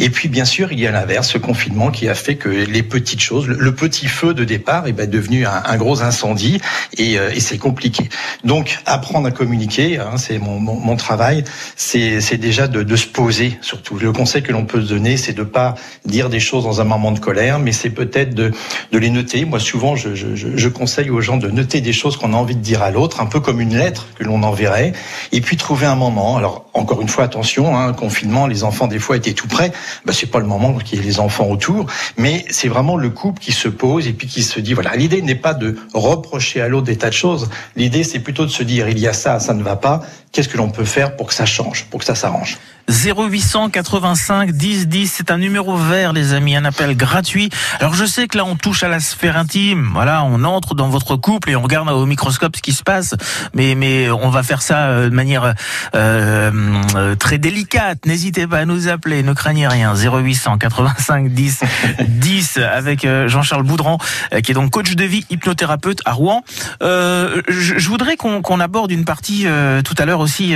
Et 0.00 0.10
puis, 0.10 0.28
bien 0.28 0.44
sûr, 0.44 0.72
il 0.72 0.80
y 0.80 0.86
a 0.88 0.90
l'inverse, 0.90 1.30
ce 1.30 1.38
confinement 1.38 1.92
qui 1.92 2.08
a 2.08 2.16
fait 2.16 2.34
que 2.34 2.48
les 2.48 2.82
petites 2.82 3.20
choses, 3.20 3.46
le, 3.46 3.72
petit 3.72 4.08
feu 4.08 4.34
de 4.34 4.42
départ, 4.42 4.88
est 4.88 4.92
ben, 4.92 5.08
devenu 5.08 5.46
un, 5.46 5.76
gros 5.76 6.02
incendie 6.02 6.60
et, 6.98 7.20
euh, 7.20 7.30
et 7.32 7.38
c'est 7.38 7.58
compliqué. 7.58 8.08
Donc, 8.42 8.80
apprendre 8.84 9.28
à 9.28 9.30
communiquer, 9.30 9.98
hein, 9.98 10.16
c'est 10.16 10.38
mon, 10.40 10.96
travail, 10.96 11.44
c'est 11.76 12.36
déjà 12.36 12.66
de, 12.66 12.96
se 12.96 13.06
poser, 13.06 13.58
surtout. 13.60 13.96
Le 13.96 14.10
conseil 14.10 14.42
que 14.42 14.50
l'on 14.50 14.64
peut 14.64 14.82
se 14.82 14.88
donner, 14.88 15.16
c'est 15.16 15.34
de 15.34 15.44
pas 15.44 15.76
dire 16.04 16.30
des 16.30 16.40
choses 16.40 16.64
dans 16.64 16.80
un 16.80 16.84
moment 16.84 17.12
de 17.12 17.20
colère, 17.20 17.60
mais 17.60 17.70
c'est 17.70 17.90
peut-être 17.90 18.34
de, 18.34 18.50
les 18.90 19.10
noter. 19.10 19.44
Moi, 19.44 19.60
souvent, 19.60 19.94
je, 19.94 20.16
je 20.16 20.68
conseille 20.96 21.10
aux 21.10 21.20
gens 21.20 21.36
de 21.36 21.48
noter 21.48 21.82
des 21.82 21.92
choses 21.92 22.16
qu'on 22.16 22.32
a 22.32 22.36
envie 22.38 22.56
de 22.56 22.62
dire 22.62 22.80
à 22.82 22.90
l'autre, 22.90 23.20
un 23.20 23.26
peu 23.26 23.38
comme 23.40 23.60
une 23.60 23.76
lettre 23.76 24.06
que 24.14 24.24
l'on 24.24 24.42
enverrait, 24.42 24.94
et 25.30 25.42
puis 25.42 25.58
trouver 25.58 25.84
un 25.84 25.94
moment. 25.94 26.38
Alors, 26.38 26.70
encore 26.72 27.02
une 27.02 27.08
fois, 27.08 27.24
attention, 27.24 27.76
hein, 27.76 27.92
confinement, 27.92 28.46
les 28.46 28.64
enfants 28.64 28.86
des 28.86 28.98
fois 28.98 29.18
étaient 29.18 29.34
tout 29.34 29.46
près. 29.46 29.72
Ben, 30.06 30.14
c'est 30.14 30.30
pas 30.30 30.38
le 30.38 30.46
moment 30.46 30.72
qu'il 30.78 30.98
y 30.98 31.02
ait 31.02 31.04
les 31.04 31.20
enfants 31.20 31.48
autour, 31.50 31.84
mais 32.16 32.46
c'est 32.48 32.68
vraiment 32.68 32.96
le 32.96 33.10
couple 33.10 33.42
qui 33.42 33.52
se 33.52 33.68
pose 33.68 34.06
et 34.06 34.14
puis 34.14 34.26
qui 34.26 34.42
se 34.42 34.58
dit 34.58 34.72
voilà. 34.72 34.96
L'idée 34.96 35.20
n'est 35.20 35.34
pas 35.34 35.52
de 35.52 35.76
reprocher 35.92 36.62
à 36.62 36.68
l'autre 36.68 36.86
des 36.86 36.96
tas 36.96 37.10
de 37.10 37.14
choses. 37.14 37.50
L'idée, 37.76 38.02
c'est 38.02 38.20
plutôt 38.20 38.46
de 38.46 38.50
se 38.50 38.62
dire 38.62 38.88
il 38.88 38.98
y 38.98 39.06
a 39.06 39.12
ça, 39.12 39.38
ça 39.38 39.52
ne 39.52 39.62
va 39.62 39.76
pas. 39.76 40.00
Qu'est-ce 40.32 40.48
que 40.48 40.56
l'on 40.56 40.70
peut 40.70 40.84
faire 40.84 41.16
pour 41.16 41.26
que 41.26 41.34
ça 41.34 41.44
change, 41.44 41.84
pour 41.90 42.00
que 42.00 42.06
ça 42.06 42.14
s'arrange? 42.14 42.56
0885 42.88 44.52
10 44.52 44.86
10, 44.86 45.12
c'est 45.12 45.30
un 45.30 45.38
numéro 45.38 45.76
vert, 45.76 46.12
les 46.12 46.34
amis, 46.34 46.54
un 46.54 46.64
appel 46.64 46.96
gratuit. 46.96 47.50
Alors 47.80 47.94
je 47.94 48.04
sais 48.04 48.28
que 48.28 48.36
là 48.36 48.44
on 48.44 48.54
touche 48.54 48.84
à 48.84 48.88
la 48.88 49.00
sphère 49.00 49.36
intime, 49.36 49.90
voilà, 49.92 50.24
on 50.24 50.44
entre 50.44 50.74
dans 50.74 50.85
votre 50.88 51.16
couple 51.16 51.50
et 51.50 51.56
on 51.56 51.62
regarde 51.62 51.88
au 51.88 52.06
microscope 52.06 52.56
ce 52.56 52.62
qui 52.62 52.72
se 52.72 52.82
passe, 52.82 53.14
mais 53.54 53.74
mais 53.74 54.10
on 54.10 54.30
va 54.30 54.42
faire 54.42 54.62
ça 54.62 54.86
euh, 54.86 55.08
de 55.08 55.14
manière 55.14 55.54
euh, 55.94 56.50
euh, 56.94 57.14
très 57.14 57.38
délicate. 57.38 58.06
N'hésitez 58.06 58.46
pas 58.46 58.58
à 58.58 58.64
nous 58.64 58.88
appeler, 58.88 59.22
ne 59.22 59.32
craignez 59.32 59.68
rien. 59.68 59.94
0885 59.94 61.30
10 61.30 61.60
10 62.08 62.58
avec 62.58 63.04
euh, 63.04 63.28
Jean-Charles 63.28 63.62
Boudran, 63.62 63.98
qui 64.42 64.50
est 64.50 64.54
donc 64.54 64.70
coach 64.70 64.94
de 64.94 65.04
vie, 65.04 65.24
hypnothérapeute 65.30 66.00
à 66.04 66.12
Rouen. 66.12 66.42
Euh, 66.82 67.42
je, 67.48 67.88
voudrais 67.88 68.16
qu'on 68.16 68.42
qu'on 68.42 68.60
aborde 68.60 68.90
une 68.90 69.04
partie 69.04 69.44
euh, 69.46 69.82
tout 69.82 69.94
à 69.98 70.04
l'heure 70.04 70.20
aussi. 70.20 70.54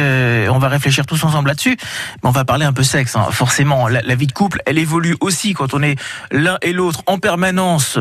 on 0.48 0.58
va 0.58 0.68
réfléchir 0.68 1.06
tous 1.06 1.22
ensemble 1.24 1.48
là-dessus. 1.48 1.76
Mais 2.22 2.28
on 2.28 2.32
va 2.32 2.44
parler 2.44 2.64
un 2.64 2.72
peu 2.72 2.82
sexe, 2.82 3.16
hein. 3.16 3.26
forcément. 3.30 3.88
La, 3.88 4.02
la 4.02 4.14
vie 4.14 4.26
de 4.26 4.32
couple, 4.32 4.62
elle 4.66 4.78
évolue 4.78 5.16
aussi 5.20 5.54
quand 5.54 5.74
on 5.74 5.82
est 5.82 5.98
l'un 6.30 6.58
et 6.62 6.72
l'autre 6.72 7.02
en 7.06 7.18
permanence 7.18 7.98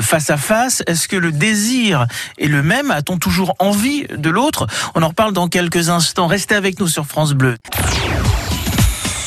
face 0.00 0.30
à 0.30 0.36
face. 0.36 0.82
Est-ce 0.86 1.08
que 1.08 1.16
le 1.16 1.32
désir 1.32 1.63
est 1.72 2.46
le 2.46 2.62
même 2.62 2.90
A-t-on 2.90 3.18
toujours 3.18 3.54
envie 3.58 4.06
de 4.08 4.30
l'autre? 4.30 4.66
On 4.94 5.02
en 5.02 5.08
reparle 5.08 5.32
dans 5.32 5.48
quelques 5.48 5.88
instants. 5.88 6.26
Restez 6.26 6.54
avec 6.54 6.78
nous 6.78 6.88
sur 6.88 7.06
France 7.06 7.32
Bleu. 7.32 7.56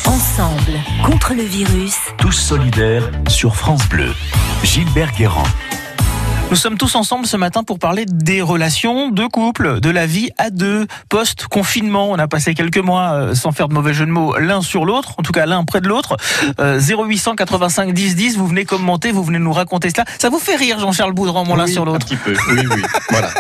Ensemble 0.05 0.79
contre 1.03 1.33
le 1.33 1.43
virus. 1.43 1.95
Tous 2.17 2.31
solidaires 2.31 3.09
sur 3.27 3.55
France 3.55 3.87
Bleu. 3.89 4.13
Gilbert 4.63 5.11
Guérand. 5.13 5.43
Nous 6.49 6.55
sommes 6.55 6.77
tous 6.77 6.95
ensemble 6.95 7.27
ce 7.27 7.35
matin 7.35 7.63
pour 7.63 7.77
parler 7.77 8.05
des 8.05 8.41
relations 8.41 9.09
de 9.09 9.25
couple, 9.25 9.81
de 9.81 9.89
la 9.89 10.05
vie 10.05 10.29
à 10.37 10.49
deux, 10.49 10.87
post-confinement. 11.09 12.09
On 12.09 12.17
a 12.17 12.29
passé 12.29 12.53
quelques 12.53 12.77
mois 12.77 13.11
euh, 13.11 13.35
sans 13.35 13.51
faire 13.51 13.67
de 13.67 13.73
mauvais 13.73 13.93
jeu 13.93 14.05
de 14.05 14.11
mots 14.11 14.33
l'un 14.37 14.61
sur 14.61 14.85
l'autre, 14.85 15.15
en 15.17 15.23
tout 15.23 15.33
cas 15.33 15.45
l'un 15.45 15.65
près 15.65 15.81
de 15.81 15.89
l'autre. 15.89 16.15
Euh, 16.61 16.79
0885 16.79 17.93
10 17.93 18.15
10, 18.15 18.37
vous 18.37 18.47
venez 18.47 18.63
commenter, 18.63 19.11
vous 19.11 19.23
venez 19.23 19.39
nous 19.39 19.51
raconter 19.51 19.89
cela. 19.89 20.05
Ça 20.19 20.29
vous 20.29 20.39
fait 20.39 20.55
rire 20.55 20.79
Jean-Charles 20.79 21.11
Boudran, 21.11 21.43
mon 21.43 21.57
l'un 21.57 21.67
sur 21.67 21.81
Un 21.81 21.85
l'autre 21.85 22.05
petit 22.05 22.15
peu, 22.15 22.33
oui, 22.51 22.61
oui. 22.71 22.81
voilà. 23.09 23.29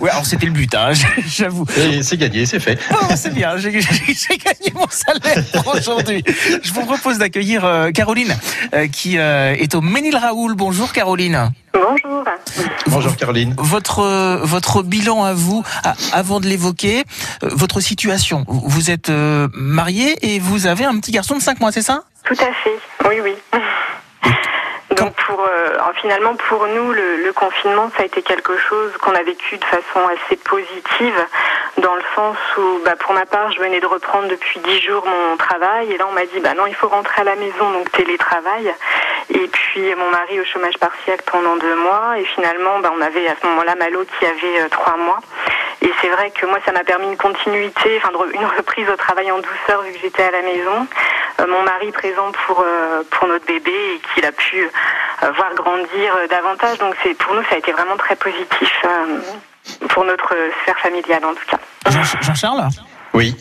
Ouais, 0.00 0.10
alors 0.10 0.26
c'était 0.26 0.46
le 0.46 0.52
but, 0.52 0.74
hein, 0.74 0.90
j'avoue. 1.26 1.64
C'est 2.02 2.16
gagné, 2.18 2.44
c'est 2.44 2.60
fait. 2.60 2.78
Oh, 2.92 2.96
c'est 3.16 3.32
bien, 3.32 3.56
j'ai 3.56 3.72
gagné 3.72 4.72
mon 4.74 4.86
salaire 4.90 5.44
pour 5.52 5.74
aujourd'hui. 5.74 6.22
Je 6.62 6.72
vous 6.72 6.84
propose 6.84 7.18
d'accueillir 7.18 7.64
euh, 7.64 7.90
Caroline, 7.90 8.36
euh, 8.74 8.86
qui 8.88 9.16
est 9.16 9.74
au 9.74 9.80
Ménil 9.80 10.16
Raoul. 10.16 10.54
Bonjour 10.54 10.92
Caroline. 10.92 11.50
Bonjour. 11.80 12.24
Bonjour 12.86 13.16
Caroline. 13.16 13.54
Votre 13.58 14.00
euh, 14.00 14.40
votre 14.42 14.82
bilan 14.82 15.24
à 15.24 15.32
vous, 15.34 15.62
avant 16.12 16.40
de 16.40 16.46
l'évoquer, 16.46 17.04
euh, 17.42 17.50
votre 17.52 17.80
situation. 17.80 18.44
Vous 18.48 18.62
vous 18.66 18.90
êtes 18.90 19.10
euh, 19.10 19.48
marié 19.52 20.16
et 20.22 20.38
vous 20.38 20.66
avez 20.66 20.84
un 20.84 20.98
petit 20.98 21.12
garçon 21.12 21.36
de 21.36 21.42
5 21.42 21.60
mois, 21.60 21.72
c'est 21.72 21.82
ça? 21.82 22.02
Tout 22.24 22.34
à 22.34 22.52
fait. 22.52 22.78
Oui, 23.08 23.16
oui. 23.22 23.34
Donc 24.96 25.14
pour 25.26 25.40
euh, 25.40 25.76
finalement 26.00 26.34
pour 26.34 26.66
nous 26.66 26.92
le, 26.92 27.22
le 27.22 27.32
confinement 27.34 27.90
ça 27.96 28.04
a 28.04 28.06
été 28.06 28.22
quelque 28.22 28.56
chose 28.56 28.90
qu'on 28.98 29.14
a 29.14 29.22
vécu 29.22 29.58
de 29.58 29.64
façon 29.64 30.00
assez 30.08 30.36
positive 30.36 31.26
dans 31.76 31.94
le 31.94 32.02
sens 32.14 32.36
où 32.56 32.80
bah, 32.84 32.96
pour 32.98 33.12
ma 33.12 33.26
part 33.26 33.52
je 33.52 33.60
venais 33.60 33.80
de 33.80 33.86
reprendre 33.86 34.28
depuis 34.28 34.60
dix 34.60 34.80
jours 34.80 35.04
mon 35.06 35.36
travail 35.36 35.92
et 35.92 35.98
là 35.98 36.06
on 36.08 36.12
m'a 36.12 36.24
dit 36.24 36.40
bah 36.40 36.54
non 36.54 36.66
il 36.66 36.74
faut 36.74 36.88
rentrer 36.88 37.20
à 37.20 37.24
la 37.24 37.36
maison 37.36 37.70
donc 37.72 37.90
télétravail. 37.92 38.74
Et 39.30 39.46
puis 39.48 39.94
mon 39.94 40.10
mari 40.10 40.40
au 40.40 40.44
chômage 40.44 40.78
partiel 40.78 41.18
pendant 41.30 41.56
deux 41.56 41.76
mois 41.76 42.18
et 42.18 42.24
finalement 42.24 42.78
bah, 42.78 42.90
on 42.96 43.00
avait 43.02 43.28
à 43.28 43.34
ce 43.40 43.46
moment-là 43.46 43.74
Malo 43.74 44.04
qui 44.18 44.24
avait 44.24 44.60
euh, 44.60 44.68
trois 44.70 44.96
mois. 44.96 45.20
Et 45.82 45.92
c'est 46.00 46.08
vrai 46.08 46.30
que 46.30 46.46
moi 46.46 46.58
ça 46.64 46.72
m'a 46.72 46.82
permis 46.82 47.06
une 47.06 47.16
continuité 47.18 48.00
enfin 48.02 48.10
une 48.32 48.46
reprise 48.46 48.88
au 48.88 48.96
travail 48.96 49.30
en 49.30 49.38
douceur 49.38 49.82
vu 49.82 49.92
que 49.92 49.98
j'étais 50.00 50.24
à 50.24 50.30
la 50.30 50.42
maison 50.42 50.86
mon 51.46 51.62
mari 51.62 51.92
présent 51.92 52.32
pour 52.46 52.60
euh, 52.66 53.02
pour 53.10 53.28
notre 53.28 53.46
bébé 53.46 53.70
et 53.94 54.00
qu'il 54.14 54.24
a 54.24 54.32
pu 54.32 54.56
euh, 55.22 55.30
voir 55.32 55.54
grandir 55.54 56.16
euh, 56.16 56.26
davantage. 56.28 56.78
Donc 56.78 56.94
c'est 57.02 57.14
pour 57.14 57.34
nous 57.34 57.42
ça 57.44 57.54
a 57.54 57.58
été 57.58 57.72
vraiment 57.72 57.96
très 57.96 58.16
positif 58.16 58.72
euh, 58.84 59.18
pour 59.88 60.04
notre 60.04 60.34
euh, 60.34 60.50
sphère 60.62 60.78
familiale 60.78 61.24
en 61.24 61.34
tout 61.34 61.46
cas. 61.48 61.58
Jean- 61.90 62.20
Jean-Charles? 62.22 62.68
Oui. 63.14 63.36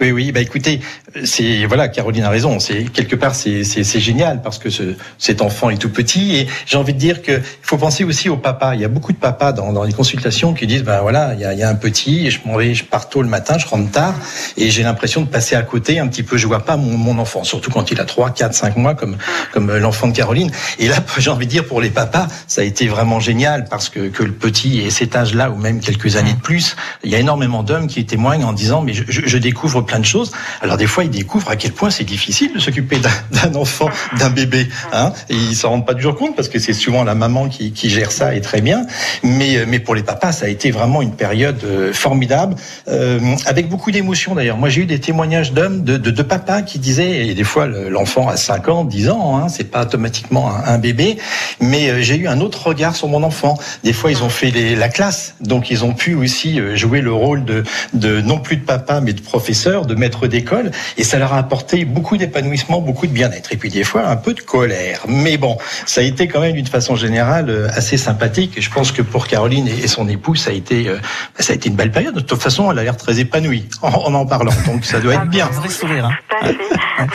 Oui, 0.00 0.12
oui, 0.12 0.30
bah 0.30 0.40
écoutez, 0.40 0.78
c'est 1.24 1.64
voilà, 1.66 1.88
Caroline 1.88 2.22
a 2.22 2.30
raison. 2.30 2.60
C'est 2.60 2.84
quelque 2.84 3.16
part, 3.16 3.34
c'est 3.34 3.64
c'est 3.64 3.98
génial 3.98 4.42
parce 4.42 4.58
que 4.58 4.70
ce, 4.70 4.94
cet 5.18 5.42
enfant 5.42 5.70
est 5.70 5.76
tout 5.76 5.88
petit 5.90 6.36
et 6.36 6.46
j'ai 6.66 6.76
envie 6.76 6.94
de 6.94 6.98
dire 7.00 7.20
que 7.20 7.32
il 7.32 7.42
faut 7.62 7.78
penser 7.78 8.04
aussi 8.04 8.28
au 8.28 8.36
papa. 8.36 8.76
Il 8.76 8.80
y 8.80 8.84
a 8.84 8.88
beaucoup 8.88 9.12
de 9.12 9.16
papas 9.18 9.50
dans, 9.52 9.72
dans 9.72 9.82
les 9.82 9.92
consultations 9.92 10.54
qui 10.54 10.68
disent 10.68 10.84
ben 10.84 11.00
voilà, 11.00 11.34
il 11.34 11.40
y 11.40 11.44
a, 11.44 11.52
y 11.52 11.64
a 11.64 11.68
un 11.68 11.74
petit, 11.74 12.28
et 12.28 12.30
je 12.30 12.38
m'en 12.46 12.56
vais, 12.56 12.74
je 12.74 12.84
pars 12.84 13.08
tôt 13.08 13.22
le 13.22 13.28
matin, 13.28 13.58
je 13.58 13.66
rentre 13.66 13.90
tard 13.90 14.14
et 14.56 14.70
j'ai 14.70 14.84
l'impression 14.84 15.20
de 15.22 15.26
passer 15.26 15.56
à 15.56 15.62
côté 15.62 15.98
un 15.98 16.06
petit 16.06 16.22
peu. 16.22 16.36
Je 16.36 16.46
vois 16.46 16.64
pas 16.64 16.76
mon, 16.76 16.96
mon 16.96 17.18
enfant, 17.18 17.42
surtout 17.42 17.72
quand 17.72 17.90
il 17.90 18.00
a 18.00 18.04
3, 18.04 18.30
4, 18.30 18.54
5 18.54 18.76
mois 18.76 18.94
comme 18.94 19.16
comme 19.52 19.68
euh, 19.70 19.80
l'enfant 19.80 20.06
de 20.06 20.16
Caroline. 20.16 20.52
Et 20.78 20.86
là, 20.86 20.98
j'ai 21.18 21.30
envie 21.30 21.46
de 21.46 21.50
dire 21.50 21.64
pour 21.64 21.80
les 21.80 21.90
papas, 21.90 22.28
ça 22.46 22.60
a 22.60 22.64
été 22.64 22.86
vraiment 22.86 23.18
génial 23.18 23.64
parce 23.68 23.88
que 23.88 24.06
que 24.10 24.22
le 24.22 24.32
petit 24.32 24.78
ait 24.78 24.90
cet 24.90 25.16
âge-là 25.16 25.50
ou 25.50 25.56
même 25.56 25.80
quelques 25.80 26.14
années 26.14 26.34
de 26.34 26.40
plus, 26.40 26.76
il 27.02 27.10
y 27.10 27.16
a 27.16 27.18
énormément 27.18 27.64
d'hommes 27.64 27.88
qui 27.88 28.06
témoignent 28.06 28.44
en 28.44 28.52
disant 28.52 28.80
mais 28.80 28.92
je- 28.94 29.02
je 29.08 29.38
découvre 29.38 29.87
plein 29.88 29.98
de 29.98 30.04
choses. 30.04 30.30
Alors 30.62 30.76
des 30.76 30.86
fois, 30.86 31.02
ils 31.02 31.10
découvrent 31.10 31.50
à 31.50 31.56
quel 31.56 31.72
point 31.72 31.90
c'est 31.90 32.04
difficile 32.04 32.52
de 32.54 32.60
s'occuper 32.60 32.98
d'un- 32.98 33.54
enfant, 33.54 33.88
d'un 34.20 34.30
bébé, 34.30 34.68
hein, 34.92 35.12
et 35.30 35.34
ils 35.34 35.56
s'en 35.56 35.70
rendent 35.70 35.86
pas 35.86 35.94
toujours 35.94 36.14
compte 36.14 36.36
parce 36.36 36.48
que 36.48 36.58
c'est 36.58 36.74
souvent 36.74 37.02
la 37.02 37.14
maman 37.14 37.48
qui, 37.48 37.72
gère 37.88 38.12
ça 38.12 38.34
et 38.34 38.40
très 38.42 38.60
bien. 38.60 38.86
Mais 39.24 39.56
euh, 39.56 39.64
mais 39.66 39.78
pour 39.80 39.94
les 39.94 40.02
papas, 40.02 40.32
ça 40.32 40.46
a 40.46 40.48
été 40.48 40.70
vraiment 40.70 41.00
une 41.00 41.14
période 41.16 41.62
euh, 41.64 41.92
formidable, 41.94 42.54
euh, 42.88 43.18
avec 43.46 43.68
beaucoup 43.68 43.90
d'émotions 43.90 44.34
d'ailleurs. 44.34 44.58
Moi, 44.58 44.68
j'ai 44.68 44.82
eu 44.82 44.86
des 44.86 45.00
témoignages 45.00 45.52
d'hommes, 45.52 45.82
de, 45.82 45.96
de, 45.96 46.22
papas 46.22 46.60
qui 46.62 46.78
disaient, 46.78 47.26
et 47.28 47.34
des 47.34 47.44
fois 47.44 47.66
le- 47.66 47.88
l'enfant 47.88 48.28
a 48.28 48.36
5 48.36 48.68
ans, 48.68 48.84
10 48.84 49.08
ans, 49.08 49.38
hein, 49.38 49.48
c'est 49.48 49.70
pas 49.70 49.82
automatiquement 49.82 50.52
un, 50.54 50.78
bébé, 50.78 51.16
mais 51.60 52.02
j'ai 52.02 52.16
eu 52.16 52.28
un 52.28 52.40
autre 52.40 52.66
regard 52.68 52.94
sur 52.94 53.08
mon 53.08 53.22
enfant. 53.22 53.56
Des 53.82 53.94
fois, 53.94 54.10
ils 54.10 54.22
ont 54.22 54.28
fait 54.28 54.50
la 54.76 54.88
classe, 54.90 55.34
donc 55.40 55.70
ils 55.70 55.84
ont 55.84 55.94
pu 55.94 56.14
aussi 56.14 56.60
jouer 56.76 57.00
le 57.00 57.12
rôle 57.12 57.44
de 57.44 58.20
non 58.20 58.38
plus 58.38 58.56
de 58.56 58.64
papa, 58.64 59.00
mais 59.00 59.12
de 59.14 59.20
professeur, 59.22 59.77
de 59.86 59.94
maître 59.94 60.26
d'école, 60.26 60.70
et 60.96 61.04
ça 61.04 61.18
leur 61.18 61.32
a 61.32 61.38
apporté 61.38 61.84
beaucoup 61.84 62.16
d'épanouissement, 62.16 62.80
beaucoup 62.80 63.06
de 63.06 63.12
bien-être, 63.12 63.52
et 63.52 63.56
puis 63.56 63.68
des 63.70 63.84
fois 63.84 64.06
un 64.08 64.16
peu 64.16 64.34
de 64.34 64.40
colère. 64.40 65.00
Mais 65.08 65.36
bon, 65.36 65.56
ça 65.86 66.00
a 66.00 66.04
été 66.04 66.28
quand 66.28 66.40
même 66.40 66.52
d'une 66.54 66.66
façon 66.66 66.96
générale 66.96 67.50
euh, 67.50 67.68
assez 67.74 67.96
sympathique, 67.96 68.56
et 68.56 68.60
je 68.60 68.70
pense 68.70 68.92
que 68.92 69.02
pour 69.02 69.26
Caroline 69.26 69.68
et 69.68 69.86
son 69.88 70.08
époux, 70.08 70.34
ça 70.34 70.50
a 70.50 70.52
été, 70.54 70.88
euh, 70.88 70.96
bah, 70.96 71.40
ça 71.44 71.52
a 71.52 71.56
été 71.56 71.68
une 71.68 71.76
belle 71.76 71.92
période. 71.92 72.14
De 72.14 72.20
toute 72.20 72.40
façon, 72.42 72.70
elle 72.70 72.78
a 72.78 72.82
l'air 72.84 72.96
très 72.96 73.18
épanouie 73.20 73.68
en, 73.82 73.88
en 74.14 74.26
parlant, 74.26 74.52
donc 74.66 74.84
ça 74.84 75.00
doit 75.00 75.14
être 75.14 75.26
bien. 75.28 75.46
Un 75.46 75.50
vrai 75.60 75.68
sourire. 75.68 76.10
hein. 76.42 76.52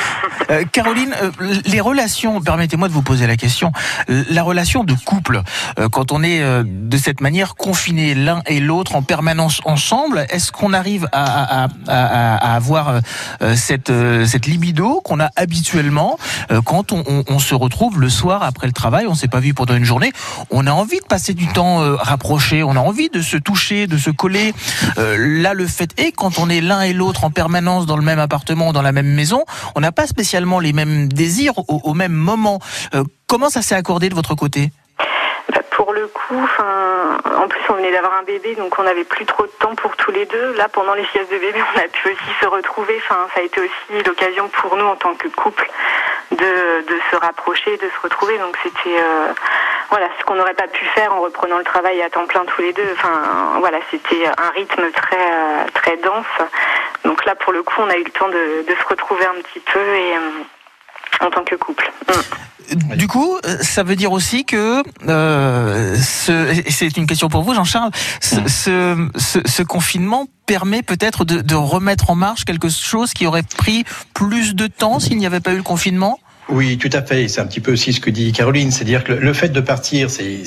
Euh, 0.49 0.63
Caroline, 0.71 1.13
euh, 1.21 1.31
les 1.65 1.79
relations, 1.79 2.41
permettez-moi 2.41 2.87
de 2.89 2.93
vous 2.93 3.01
poser 3.01 3.27
la 3.27 3.37
question, 3.37 3.71
Euh, 4.09 4.23
la 4.29 4.43
relation 4.43 4.83
de 4.83 4.93
couple, 5.05 5.41
euh, 5.79 5.87
quand 5.89 6.11
on 6.11 6.21
est 6.23 6.41
euh, 6.41 6.63
de 6.65 6.97
cette 6.97 7.21
manière 7.21 7.55
confiné 7.55 8.13
l'un 8.13 8.41
et 8.47 8.59
l'autre 8.59 8.95
en 8.95 9.01
permanence 9.03 9.61
ensemble, 9.65 10.25
est-ce 10.29 10.51
qu'on 10.51 10.73
arrive 10.73 11.07
à, 11.13 11.63
à- 11.63 11.67
à- 11.87 12.52
à- 12.52 12.52
à 12.53 12.55
avoir 12.55 12.89
euh, 12.89 12.99
euh, 13.41 13.55
cette, 13.55 13.89
euh, 13.89 14.25
cette 14.25 14.45
libido 14.45 15.01
qu'on 15.03 15.19
a 15.19 15.29
habituellement 15.35 16.17
quand 16.65 16.91
on, 16.91 17.03
on- 17.07 17.23
on 17.27 17.39
se 17.39 17.55
retrouve 17.55 17.99
le 17.99 18.09
soir 18.09 18.43
après 18.43 18.67
le 18.67 18.73
travail, 18.73 19.07
on 19.07 19.15
s'est 19.15 19.27
pas 19.27 19.39
vu 19.39 19.53
pendant 19.53 19.75
une 19.75 19.83
journée, 19.85 20.11
on 20.51 20.67
a 20.67 20.71
envie 20.71 20.99
de 20.99 21.05
passer 21.05 21.33
du 21.33 21.47
temps 21.47 21.79
rapproché, 21.97 22.63
on 22.63 22.71
a 22.75 22.79
envie 22.79 23.09
de 23.09 23.21
se 23.21 23.37
toucher, 23.37 23.87
de 23.87 23.97
se 23.97 24.09
coller. 24.09 24.53
Là, 24.97 25.53
le 25.53 25.67
fait 25.67 25.91
est, 25.99 26.11
quand 26.11 26.39
on 26.39 26.49
est 26.49 26.61
l'un 26.61 26.81
et 26.81 26.93
l'autre 26.93 27.23
en 27.23 27.31
permanence 27.31 27.85
dans 27.85 27.97
le 27.97 28.03
même 28.03 28.19
appartement, 28.19 28.73
dans 28.73 28.81
la 28.81 28.91
même 28.91 29.07
maison, 29.13 29.43
on 29.75 29.79
n'a 29.81 29.91
pas 29.91 30.07
spécialement 30.07 30.59
les 30.59 30.73
mêmes 30.73 31.07
désirs 31.11 31.57
au, 31.57 31.81
au 31.83 31.93
même 31.93 32.13
moment. 32.13 32.59
Comment 33.27 33.49
ça 33.49 33.61
s'est 33.61 33.75
accordé 33.75 34.09
de 34.09 34.15
votre 34.15 34.35
côté? 34.35 34.71
Coup, 36.07 36.47
en 36.59 37.47
plus 37.47 37.61
on 37.69 37.73
venait 37.73 37.91
d'avoir 37.91 38.13
un 38.15 38.23
bébé, 38.23 38.55
donc 38.55 38.77
on 38.79 38.83
n'avait 38.83 39.03
plus 39.03 39.25
trop 39.25 39.43
de 39.43 39.51
temps 39.59 39.75
pour 39.75 39.95
tous 39.95 40.11
les 40.11 40.25
deux. 40.25 40.53
Là, 40.53 40.67
pendant 40.69 40.93
les 40.93 41.05
siestes 41.07 41.31
de 41.31 41.37
bébé, 41.37 41.59
on 41.75 41.79
a 41.79 41.87
pu 41.87 42.09
aussi 42.09 42.39
se 42.41 42.45
retrouver. 42.45 42.95
Enfin, 42.97 43.27
ça 43.33 43.41
a 43.41 43.43
été 43.43 43.59
aussi 43.61 44.03
l'occasion 44.05 44.47
pour 44.49 44.75
nous 44.75 44.85
en 44.85 44.95
tant 44.95 45.13
que 45.15 45.27
couple 45.29 45.69
de, 46.31 46.99
se 47.11 47.15
rapprocher, 47.15 47.77
de 47.77 47.89
se 47.89 48.01
retrouver. 48.01 48.37
Donc 48.37 48.57
c'était 48.63 48.97
euh, 48.99 49.33
voilà 49.89 50.07
ce 50.19 50.25
qu'on 50.25 50.35
n'aurait 50.35 50.53
pas 50.53 50.67
pu 50.67 50.85
faire 50.85 51.13
en 51.13 51.21
reprenant 51.21 51.57
le 51.57 51.63
travail 51.63 52.01
à 52.01 52.09
temps 52.09 52.25
plein 52.25 52.45
tous 52.45 52.61
les 52.61 52.73
deux. 52.73 52.89
Enfin 52.93 53.59
voilà, 53.59 53.79
c'était 53.91 54.25
un 54.25 54.49
rythme 54.51 54.91
très 54.91 55.65
très 55.73 55.97
dense. 55.97 56.25
Donc 57.05 57.25
là, 57.25 57.35
pour 57.35 57.53
le 57.53 57.63
coup, 57.63 57.75
on 57.79 57.89
a 57.89 57.97
eu 57.97 58.03
le 58.03 58.11
temps 58.11 58.29
de, 58.29 58.65
de 58.67 58.75
se 58.75 58.87
retrouver 58.87 59.25
un 59.25 59.41
petit 59.41 59.59
peu 59.59 59.79
et 59.79 60.15
euh, 60.15 60.19
en 61.21 61.29
tant 61.29 61.43
que 61.43 61.55
couple. 61.55 61.91
Mm. 62.07 62.95
Du 62.95 63.07
coup, 63.07 63.35
euh, 63.45 63.57
ça 63.61 63.83
veut 63.83 63.95
dire 63.97 64.11
aussi 64.13 64.45
que 64.45 64.81
euh, 65.07 65.97
ce- 65.97 66.53
et 66.65 66.71
c'est 66.71 66.95
une 66.97 67.05
question 67.07 67.27
pour 67.27 67.43
vous, 67.43 67.53
Jean-Charles. 67.53 67.91
Ce, 68.21 68.35
ce, 68.47 69.09
ce- 69.17 69.45
ce 69.45 69.63
confinement 69.63 70.27
permet 70.45 70.81
peut-être 70.81 71.25
de, 71.25 71.41
de 71.41 71.55
remettre 71.55 72.09
en 72.09 72.15
marche 72.15 72.45
quelque 72.45 72.69
chose 72.69 73.13
qui 73.13 73.27
aurait 73.27 73.43
pris 73.43 73.83
plus 74.13 74.55
de 74.55 74.67
temps 74.67 74.99
s'il 74.99 75.17
n'y 75.17 75.25
avait 75.25 75.39
pas 75.41 75.51
eu 75.53 75.57
le 75.57 75.63
confinement? 75.63 76.19
Oui, 76.49 76.77
tout 76.77 76.89
à 76.91 77.01
fait. 77.01 77.27
C'est 77.29 77.39
un 77.39 77.45
petit 77.45 77.61
peu 77.61 77.71
aussi 77.71 77.93
ce 77.93 78.01
que 78.01 78.09
dit 78.09 78.33
Caroline, 78.33 78.69
c'est-à-dire 78.69 79.03
que 79.05 79.13
le- 79.13 79.33
fait 79.33 79.47
de 79.49 79.61
partir, 79.61 80.09
c'est 80.09 80.41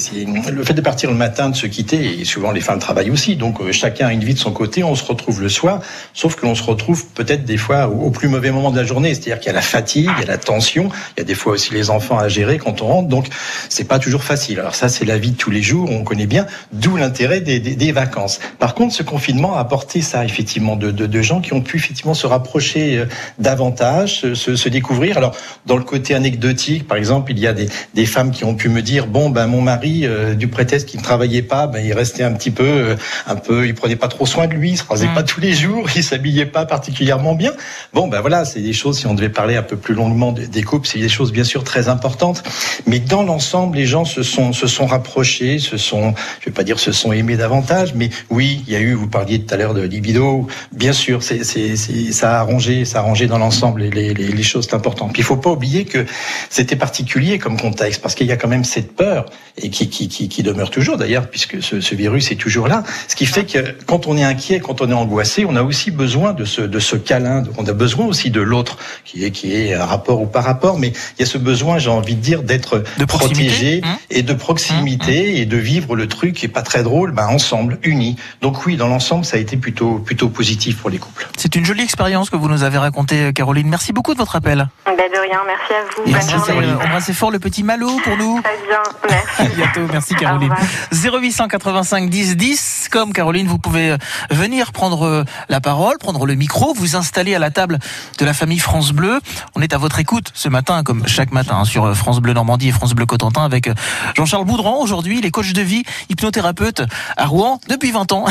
le 0.53 0.63
fait 0.63 0.75
de 0.75 0.81
partir 0.83 1.11
le 1.11 1.17
matin, 1.17 1.49
de 1.49 1.57
se 1.57 1.67
quitter, 1.67 2.21
et 2.21 2.25
souvent 2.25 2.53
les 2.53 2.61
femmes 2.61 2.79
travaillent 2.79 3.11
aussi, 3.11 3.35
donc 3.37 3.61
euh, 3.61 3.73
chacun 3.73 4.07
a 4.09 4.13
une 4.13 4.23
vie 4.23 4.35
de 4.35 4.39
son 4.39 4.53
côté. 4.53 4.85
On 4.85 4.95
se 4.95 5.03
retrouve 5.05 5.41
le 5.41 5.49
soir, 5.49 5.81
sauf 6.13 6.37
que 6.37 6.45
l'on 6.45 6.55
se 6.55 6.63
retrouve 6.63 7.07
peut-être 7.15 7.45
des 7.45 7.57
fois 7.57 7.89
au, 7.89 8.11
plus 8.11 8.29
mauvais 8.29 8.51
moment 8.51 8.71
de 8.71 8.77
la 8.77 8.85
journée, 8.85 9.15
c'est-à-dire 9.15 9.39
qu'il 9.41 9.47
y 9.47 9.51
a 9.51 9.55
la 9.55 9.63
fatigue, 9.63 10.11
il 10.19 10.21
y 10.21 10.25
a 10.25 10.27
la 10.27 10.37
tension, 10.39 10.91
il 11.17 11.21
y 11.21 11.23
a 11.23 11.25
des 11.25 11.35
fois 11.35 11.55
aussi 11.55 11.73
les 11.73 11.89
enfants 11.89 12.19
à 12.19 12.29
gérer 12.29 12.59
quand 12.59 12.83
on 12.83 12.87
rentre, 12.89 13.09
donc 13.09 13.29
c'est 13.71 13.89
pas 13.89 13.99
toujours 13.99 14.23
facile. 14.23 14.61
Alors 14.61 14.75
ça, 14.75 14.89
c'est 14.91 15.07
la 15.07 15.17
vie 15.19 15.31
de 15.33 15.37
tous 15.37 15.51
les 15.51 15.63
jours, 15.63 15.91
on 15.91 16.05
connaît 16.05 16.27
bien, 16.27 16.47
d'où 16.73 16.97
l'intérêt 16.97 17.41
des, 17.41 17.93
vacances. 17.93 18.39
Par 18.59 18.75
contre, 18.75 18.95
ce 18.95 19.03
confinement 19.03 19.57
a 19.57 19.61
apporté 19.61 20.03
ça 20.03 20.25
effectivement 20.25 20.77
de, 20.77 20.91
de, 20.91 21.07
de 21.07 21.23
gens 21.23 21.41
qui 21.41 21.55
ont 21.55 21.63
pu 21.63 21.79
effectivement 21.79 22.15
se 22.15 22.27
rapprocher 22.27 22.99
euh, 22.99 23.07
davantage, 23.39 24.21
se- 24.35 24.57
se 24.57 24.69
découvrir. 24.69 25.17
Alors 25.17 25.35
dans 25.65 25.77
le 25.77 25.85
côté 25.87 26.15
anecdotique, 26.15 26.87
par 26.87 26.99
exemple, 26.99 27.33
il 27.33 27.39
y 27.39 27.47
a 27.47 27.55
des, 27.55 27.69
des 27.95 28.07
femmes 28.07 28.31
qui 28.31 28.45
ont 28.45 28.55
pu 28.55 28.69
me 28.69 28.83
dire 28.83 29.07
bon 29.07 29.31
ben 29.31 29.47
mon 29.47 29.63
mari 29.63 30.03
euh, 30.05 30.35
du 30.35 30.49
prétexte 30.49 30.89
qu'il 30.89 31.01
ne 31.01 31.05
travaillait 31.05 31.43
pas, 31.43 31.67
ben 31.67 31.85
il 31.85 31.95
restait 31.95 32.25
un 32.25 32.33
petit 32.33 32.51
peu, 32.51 32.65
euh, 32.65 32.97
un 33.27 33.37
peu, 33.37 33.67
il 33.67 33.75
prenait 33.75 33.97
pas 33.97 34.09
trop 34.09 34.27
soin 34.27 34.47
de 34.47 34.53
lui, 34.53 34.73
il 34.73 34.77
se 34.77 34.85
rasait 34.85 35.07
Mm. 35.07 35.15
pas 35.15 35.23
tous 35.23 35.41
les 35.41 35.53
jours, 35.53 35.89
il 35.97 36.03
s'habillait 36.03 36.47
pas 36.47 36.67
particulièrement 36.67 37.35
bien. 37.35 37.53
Bon 37.93 38.09
ben 38.09 38.21
voilà, 38.21 38.45
c'est 38.45 38.61
des 38.61 38.73
choses. 38.73 38.99
Si 38.99 39.07
on 39.07 39.15
devait 39.15 39.29
parler 39.29 39.57
un 39.57 39.63
peu 39.63 39.77
plus 39.77 39.95
longuement 39.95 40.33
des, 40.33 40.63
couples, 40.63 40.87
c'est 40.87 40.99
des 40.99 41.09
choses 41.09 41.33
bien 41.33 41.45
sûr 41.45 41.65
très 41.65 41.89
importantes. 41.89 42.43
Mais 42.87 42.99
dans 42.99 43.23
l'ensemble, 43.23 43.77
les 43.77 43.87
gens 43.87 44.05
se 44.05 44.23
sont 44.23 44.53
se 44.53 44.67
sont 44.67 44.87
rapprochés, 44.87 45.59
se 45.59 45.77
sont, 45.77 46.15
je 46.41 46.47
vais 46.47 46.53
pas 46.53 46.65
dire 46.65 46.79
se 46.79 46.93
sont 46.93 47.13
aimés 47.13 47.37
davantage, 47.37 47.95
mais 47.95 48.11
oui, 48.31 48.65
il 48.67 48.73
y 48.73 48.77
a 48.77 48.81
eu. 48.81 48.95
Vous 48.95 49.09
parliez 49.09 49.41
tout 49.41 49.53
à 49.55 49.57
l'heure 49.57 49.75
de 49.75 49.83
libido. 49.83 50.47
Bien 50.73 50.93
sûr, 50.93 51.23
c'est 51.23 51.45
ça 51.45 52.37
a 52.37 52.41
arrangé, 52.41 52.85
ça 52.85 52.99
a 52.99 53.03
arrangé 53.03 53.27
dans 53.27 53.39
l'ensemble 53.39 53.83
les, 53.83 54.15
les, 54.15 54.15
les 54.15 54.43
choses 54.43 54.69
importantes. 54.73 55.13
Puis 55.13 55.23
il 55.23 55.25
faut 55.25 55.37
pas 55.37 55.51
oublier 55.51 55.76
que 55.85 56.07
c'était 56.51 56.77
particulier 56.77 57.39
comme 57.39 57.61
contexte, 57.61 58.03
parce 58.03 58.15
qu'il 58.15 58.27
y 58.27 58.33
a 58.33 58.37
quand 58.37 58.49
même 58.49 58.65
cette 58.65 58.95
peur, 58.95 59.27
et 59.59 59.71
qui, 59.71 59.89
qui, 59.89 60.09
qui, 60.09 60.29
qui 60.29 60.43
demeure 60.43 60.71
toujours 60.71 60.97
d'ailleurs, 60.97 61.29
puisque 61.29 61.63
ce, 61.63 61.81
ce, 61.81 61.95
virus 61.95 62.31
est 62.31 62.37
toujours 62.37 62.69
là. 62.69 62.83
Ce 63.09 63.17
qui 63.17 63.27
fait 63.27 63.45
que 63.45 63.75
quand 63.87 64.07
on 64.07 64.17
est 64.17 64.25
inquiet, 64.25 64.61
quand 64.61 64.81
on 64.83 64.91
est 64.91 64.95
angoissé, 64.95 65.45
on 65.49 65.57
a 65.57 65.63
aussi 65.63 65.91
besoin 65.91 66.33
de 66.33 66.45
ce, 66.45 66.61
de 66.61 66.79
ce 66.79 66.97
câlin, 66.97 67.43
on 67.57 67.67
a 67.67 67.73
besoin 67.73 68.07
aussi 68.07 68.31
de 68.31 68.41
l'autre, 68.41 68.77
qui 69.05 69.25
est, 69.25 69.31
qui 69.31 69.55
est 69.55 69.75
un 69.75 69.85
rapport 69.85 70.21
ou 70.21 70.27
par 70.27 70.45
rapport, 70.45 70.79
mais 70.79 70.89
il 70.89 71.21
y 71.21 71.23
a 71.23 71.27
ce 71.27 71.39
besoin, 71.39 71.79
j'ai 71.79 71.91
envie 71.91 72.15
de 72.15 72.21
dire, 72.21 72.43
d'être 72.43 72.85
protégé 73.07 73.67
Hein 73.83 73.99
et 74.11 74.23
de 74.23 74.35
proximité 74.35 75.41
et 75.41 75.47
de 75.47 75.57
vivre 75.57 75.97
le 75.97 76.09
truc 76.09 76.35
qui 76.35 76.47
est 76.47 76.51
pas 76.51 76.63
très 76.63 76.83
drôle, 76.83 77.13
ben 77.13 77.27
ensemble, 77.27 77.79
unis. 77.83 78.17
Donc 78.41 78.67
oui, 78.67 78.77
dans 78.77 78.89
l'ensemble, 78.89 79.25
ça 79.25 79.37
a 79.37 79.41
été 79.41 79.57
plutôt, 79.57 79.99
plutôt 79.99 80.29
positif 80.29 80.79
pour 80.79 80.91
les 80.91 80.99
couples. 80.99 81.29
C'est 81.37 81.55
une 81.57 81.65
jolie 81.65 81.83
expérience 81.83 82.31
que 82.31 82.37
vous 82.37 82.49
nous 82.49 82.63
avez 82.63 82.79
racontée, 82.79 83.33
Caroline. 83.35 83.69
Merci 83.69 83.93
beaucoup 83.93 84.15
de 84.15 84.19
votre 84.19 84.37
appel. 84.37 84.69
Ben 84.87 84.97
de 84.97 85.21
rien, 85.21 85.41
merci 85.47 85.66
à 85.75 85.83
vous. 85.97 86.03
Et 86.09 86.13
Bonne 86.13 86.23
embrassez, 86.23 86.53
journée. 86.53 86.73
embrassez 86.73 87.13
fort 87.13 87.31
le 87.31 87.39
petit 87.39 87.63
Malo 87.63 87.91
pour 88.05 88.17
nous. 88.17 88.41
Très 88.43 88.57
bien, 88.67 88.83
merci. 89.09 89.27
À 89.39 89.45
bientôt, 89.45 89.81
merci 89.93 90.15
Caroline. 90.15 90.53
Au 90.53 90.95
0885 91.19 92.09
10 92.11 92.37
10, 92.37 92.89
comme 92.91 93.13
Caroline, 93.13 93.47
vous 93.47 93.59
pouvez 93.59 93.91
euh, 93.91 93.97
venir 94.31 94.73
prendre 94.73 95.07
euh, 95.07 95.25
la 95.49 95.61
parole, 95.61 95.99
prendre 95.99 96.25
le 96.27 96.35
micro, 96.35 96.73
vous 96.75 96.97
installer 96.97 97.35
à 97.35 97.39
la 97.39 97.51
table 97.51 97.79
de 98.19 98.25
la 98.25 98.33
famille 98.35 98.59
France 98.59 98.93
Bleu. 98.93 99.21
On 99.55 99.63
est 99.63 99.75
à 99.75 99.79
votre 99.79 99.99
écoute 99.99 100.31
ce 100.35 100.49
matin, 100.49 100.83
comme 100.83 101.07
chaque 101.07 101.33
matin, 101.33 101.59
hein, 101.61 101.65
sur 101.65 101.85
euh, 101.85 101.95
France 101.95 102.21
Bleu 102.21 102.33
Normandie 102.33 102.69
et 102.69 102.73
France 102.73 102.95
Bleu 102.95 103.07
Cotentin 103.07 103.45
avec 103.45 103.69
Jean-Charles 104.17 104.45
Boudran. 104.45 104.81
Aujourd'hui, 104.81 105.19
il 105.19 105.27
est 105.27 105.31
coach 105.31 105.53
de 105.53 105.63
vie, 105.63 105.83
hypnothérapeute 106.09 106.83
à 107.17 107.27
Rouen 107.27 107.61
depuis 107.69 107.91
20 107.93 108.13
ans. 108.13 108.25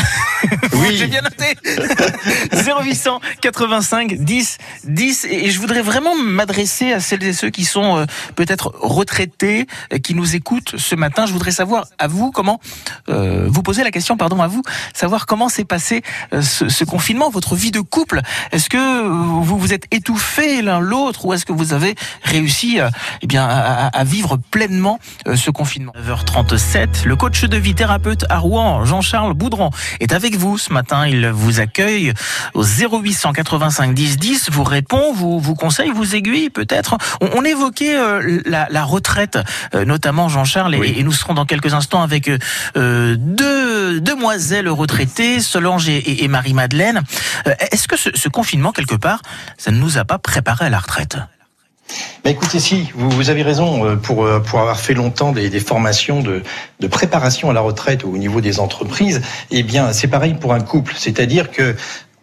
Oui. 0.73 0.95
J'ai 0.97 1.07
bien 1.07 1.21
noté. 1.21 1.55
0885 2.53 4.15
10 4.19 4.57
10 4.85 5.25
et 5.29 5.51
je 5.51 5.59
voudrais 5.59 5.81
vraiment 5.81 6.15
m'adresser 6.15 6.93
à 6.93 6.99
celles 6.99 7.24
et 7.25 7.33
ceux 7.33 7.49
qui 7.49 7.65
sont 7.65 7.97
euh, 7.97 8.05
peut-être 8.35 8.73
retraités, 8.81 9.67
euh, 9.93 9.97
qui 9.97 10.15
nous 10.15 10.35
écoutent 10.35 10.75
ce 10.77 10.95
matin. 10.95 11.25
Je 11.25 11.33
voudrais 11.33 11.51
savoir 11.51 11.85
à 11.99 12.07
vous 12.07 12.31
comment 12.31 12.59
euh, 13.09 13.45
vous 13.49 13.61
poser 13.63 13.83
la 13.83 13.91
question, 13.91 14.17
pardon 14.17 14.41
à 14.41 14.47
vous, 14.47 14.61
savoir 14.93 15.25
comment 15.25 15.49
s'est 15.49 15.65
passé 15.65 16.01
euh, 16.33 16.41
ce, 16.41 16.69
ce 16.69 16.83
confinement, 16.83 17.29
votre 17.29 17.55
vie 17.55 17.71
de 17.71 17.79
couple. 17.81 18.21
Est-ce 18.51 18.69
que 18.69 19.07
vous 19.07 19.57
vous 19.57 19.73
êtes 19.73 19.85
étouffés 19.91 20.61
l'un 20.61 20.79
l'autre 20.79 21.25
ou 21.25 21.33
est-ce 21.33 21.45
que 21.45 21.53
vous 21.53 21.73
avez 21.73 21.95
réussi, 22.23 22.79
euh, 22.79 22.89
eh 23.21 23.27
bien, 23.27 23.45
à, 23.45 23.87
à- 23.87 24.03
vivre 24.03 24.37
pleinement 24.51 24.99
ce 25.35 25.49
confinement? 25.51 25.91
9h37, 26.07 27.05
le 27.05 27.15
coach 27.15 27.43
de 27.43 27.57
vie 27.57 27.73
thérapeute 27.75 28.25
à 28.29 28.37
Rouen, 28.39 28.85
Jean-Charles 28.85 29.33
Boudran, 29.33 29.71
est 29.99 30.13
avec 30.13 30.35
vous 30.35 30.57
ce 30.57 30.71
matin. 30.73 31.07
Il 31.07 31.27
vous 31.29 31.59
accueille 31.59 32.13
au 32.53 32.63
0885 32.63 33.93
10 33.93 34.17
10, 34.17 34.49
vous 34.51 34.63
répond, 34.63 35.13
vous 35.13 35.39
vous 35.39 35.55
conseille, 35.55 35.89
vous 35.89 36.15
aiguille 36.15 36.49
peut-être. 36.49 36.97
On, 37.21 37.29
on 37.35 37.43
évoquait 37.43 37.95
euh, 37.97 38.41
la, 38.45 38.67
la 38.69 38.83
retraite, 38.83 39.37
euh, 39.73 39.85
notamment 39.85 40.29
Jean-Charles, 40.29 40.75
et, 40.75 40.79
Oui. 40.79 40.93
et 40.97 41.03
nous 41.03 41.11
serons 41.11 41.33
dans 41.33 41.45
quelques 41.45 41.73
instants 41.73 42.01
avec 42.01 42.29
euh, 42.77 43.15
deux 43.17 43.99
demoiselles 44.01 44.69
retraitées, 44.69 45.39
Solange 45.39 45.89
et, 45.89 45.97
et- 45.97 46.23
et 46.23 46.27
Marie-Madeleine. 46.27 47.01
Euh, 47.47 47.53
Est-ce 47.71 47.87
que 47.87 47.97
ce, 47.97 48.09
ce 48.13 48.29
confinement, 48.29 48.71
quelque 48.71 48.95
part, 48.95 49.21
ça 49.57 49.71
ne 49.71 49.77
nous 49.77 49.97
a 49.97 50.05
pas 50.05 50.17
préparé 50.17 50.65
à 50.65 50.69
la 50.69 50.79
retraite? 50.79 51.17
Bah 52.23 52.31
écoutez, 52.31 52.59
si, 52.59 52.89
vous, 52.95 53.11
vous 53.11 53.29
avez 53.29 53.43
raison, 53.43 53.95
pour, 53.97 54.27
pour 54.41 54.59
avoir 54.59 54.79
fait 54.79 54.95
longtemps 54.95 55.31
des, 55.31 55.51
des 55.51 55.59
formations 55.59 56.21
de, 56.21 56.41
de 56.79 56.87
préparation 56.87 57.51
à 57.51 57.53
la 57.53 57.61
retraite 57.61 58.03
au 58.03 58.17
niveau 58.17 58.41
des 58.41 58.59
entreprises, 58.59 59.21
eh 59.51 59.61
bien, 59.61 59.93
c'est 59.93 60.07
pareil 60.07 60.33
pour 60.33 60.55
un 60.55 60.61
couple. 60.61 60.93
C'est-à-dire 60.97 61.51
que 61.51 61.75